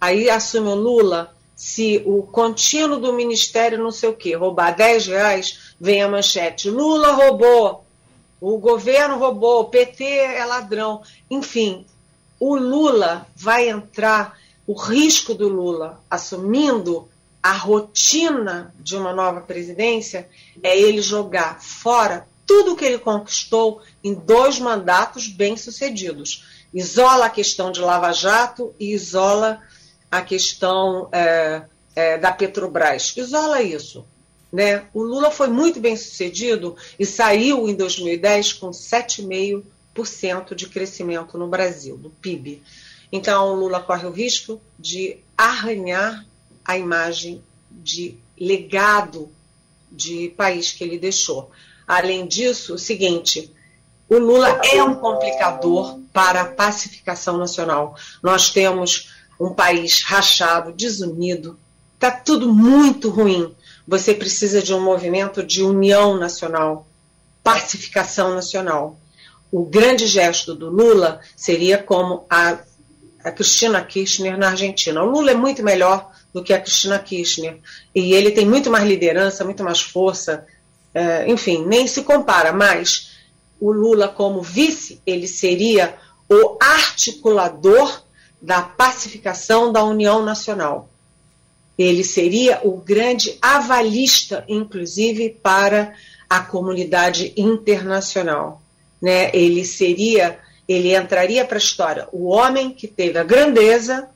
[0.00, 5.06] Aí assume o Lula, se o contínuo do ministério não sei o quê, roubar 10
[5.08, 6.70] reais, vem a manchete.
[6.70, 7.84] Lula roubou,
[8.40, 11.02] o governo roubou, o PT é ladrão.
[11.28, 11.84] Enfim,
[12.38, 17.08] o Lula vai entrar, o risco do Lula assumindo
[17.42, 20.28] a rotina de uma nova presidência
[20.62, 26.44] é ele jogar fora tudo que ele conquistou em dois mandatos bem-sucedidos.
[26.72, 29.60] Isola a questão de Lava Jato e isola
[30.10, 31.62] a questão é,
[31.94, 33.14] é, da Petrobras.
[33.16, 34.04] Isola isso.
[34.50, 34.86] Né?
[34.94, 39.62] O Lula foi muito bem sucedido e saiu em 2010 com 7,5%
[40.54, 42.62] de crescimento no Brasil, do PIB.
[43.10, 46.24] Então, o Lula corre o risco de arranhar
[46.64, 49.30] a imagem de legado
[49.90, 51.50] de país que ele deixou.
[51.86, 53.50] Além disso, o seguinte:
[54.08, 57.96] o Lula é um complicador para a pacificação nacional.
[58.22, 61.58] Nós temos um país rachado, desunido,
[61.94, 63.54] está tudo muito ruim.
[63.86, 66.86] Você precisa de um movimento de união nacional,
[67.42, 68.98] pacificação nacional
[69.50, 72.58] o grande gesto do Lula seria como a,
[73.24, 75.02] a Cristina Kirchner na Argentina.
[75.02, 77.58] O Lula é muito melhor do que a Cristina Kirchner.
[77.94, 80.46] E ele tem muito mais liderança, muito mais força.
[80.94, 82.52] É, enfim, nem se compara.
[82.52, 83.12] Mas
[83.58, 85.94] o Lula, como vice, ele seria
[86.28, 88.02] o articulador
[88.40, 90.90] da pacificação da União Nacional.
[91.78, 95.94] Ele seria o grande avalista, inclusive, para
[96.28, 98.60] a comunidade internacional
[99.00, 100.38] né, ele seria,
[100.68, 104.08] ele entraria para a história, o homem que teve a grandeza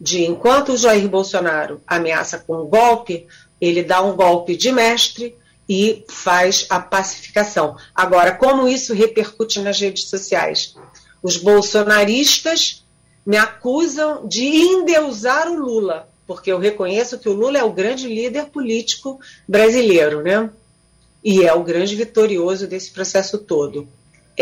[0.00, 3.26] de, enquanto o Jair Bolsonaro ameaça com um golpe,
[3.60, 5.36] ele dá um golpe de mestre
[5.68, 7.76] e faz a pacificação.
[7.94, 10.74] Agora, como isso repercute nas redes sociais?
[11.22, 12.84] Os bolsonaristas
[13.24, 18.08] me acusam de endeusar o Lula, porque eu reconheço que o Lula é o grande
[18.08, 20.50] líder político brasileiro, né?
[21.22, 23.86] E é o grande vitorioso desse processo todo.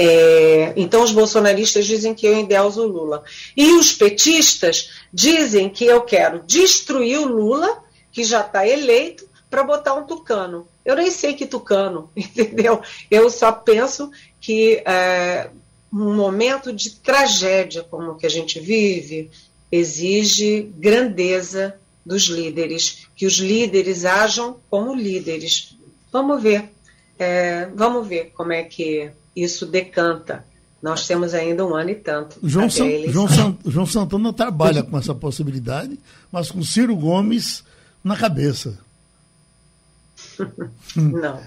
[0.03, 3.22] É, então, os bolsonaristas dizem que eu endeuso o Lula.
[3.55, 9.62] E os petistas dizem que eu quero destruir o Lula, que já está eleito, para
[9.62, 10.66] botar um tucano.
[10.86, 12.80] Eu nem sei que tucano, entendeu?
[13.11, 15.51] Eu só penso que é,
[15.92, 19.30] um momento de tragédia como o que a gente vive
[19.70, 25.76] exige grandeza dos líderes, que os líderes ajam como líderes.
[26.11, 26.70] Vamos ver.
[27.18, 30.45] É, vamos ver como é que isso decanta.
[30.83, 32.39] Nós temos ainda um ano e tanto.
[32.43, 35.99] João, San, João, San, João Santana trabalha com essa possibilidade,
[36.33, 37.62] mas com Ciro Gomes
[38.03, 38.78] na cabeça.
[40.97, 41.41] não,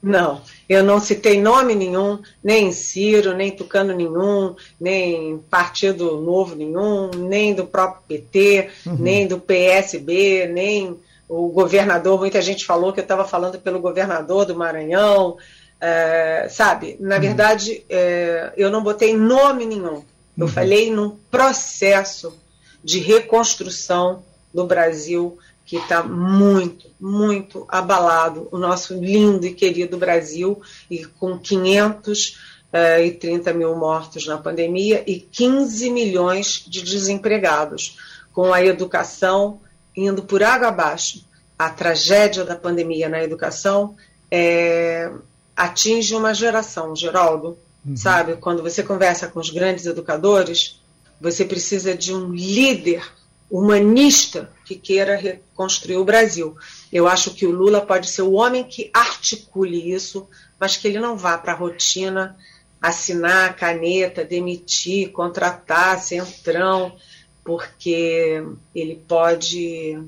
[0.00, 0.40] não.
[0.68, 7.54] Eu não citei nome nenhum, nem Ciro, nem Tucano nenhum, nem Partido Novo nenhum, nem
[7.54, 8.96] do próprio PT, uhum.
[8.96, 10.96] nem do PSB, nem
[11.28, 12.18] o governador.
[12.18, 15.36] Muita gente falou que eu estava falando pelo governador do Maranhão.
[15.80, 17.20] É, sabe, na uhum.
[17.20, 20.02] verdade, é, eu não botei nome nenhum.
[20.36, 20.48] Eu uhum.
[20.48, 22.36] falei num processo
[22.82, 30.62] de reconstrução do Brasil que está muito, muito abalado, o nosso lindo e querido Brasil,
[30.90, 37.98] e com 530 mil mortos na pandemia e 15 milhões de desempregados,
[38.32, 39.60] com a educação
[39.94, 41.22] indo por água abaixo.
[41.58, 43.94] A tragédia da pandemia na educação
[44.30, 45.10] é,
[45.58, 47.58] atinge uma geração, Geraldo.
[47.84, 47.96] Uhum.
[47.96, 50.80] Sabe, quando você conversa com os grandes educadores,
[51.20, 53.02] você precisa de um líder
[53.50, 56.56] humanista que queira reconstruir o Brasil.
[56.92, 60.28] Eu acho que o Lula pode ser o homem que articule isso,
[60.60, 62.36] mas que ele não vá para a rotina
[62.80, 66.94] assinar caneta, demitir, contratar centrão,
[67.42, 69.98] porque ele pode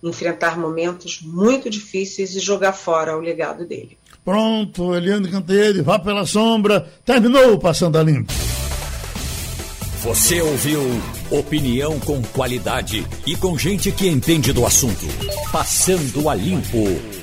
[0.00, 3.97] enfrentar momentos muito difíceis e jogar fora o legado dele.
[4.28, 8.30] Pronto, Eliane Canteiro, vá pela sombra, terminou Passando a Limpo.
[10.02, 10.82] Você ouviu
[11.30, 15.06] opinião com qualidade e com gente que entende do assunto.
[15.50, 17.17] Passando a Limpo.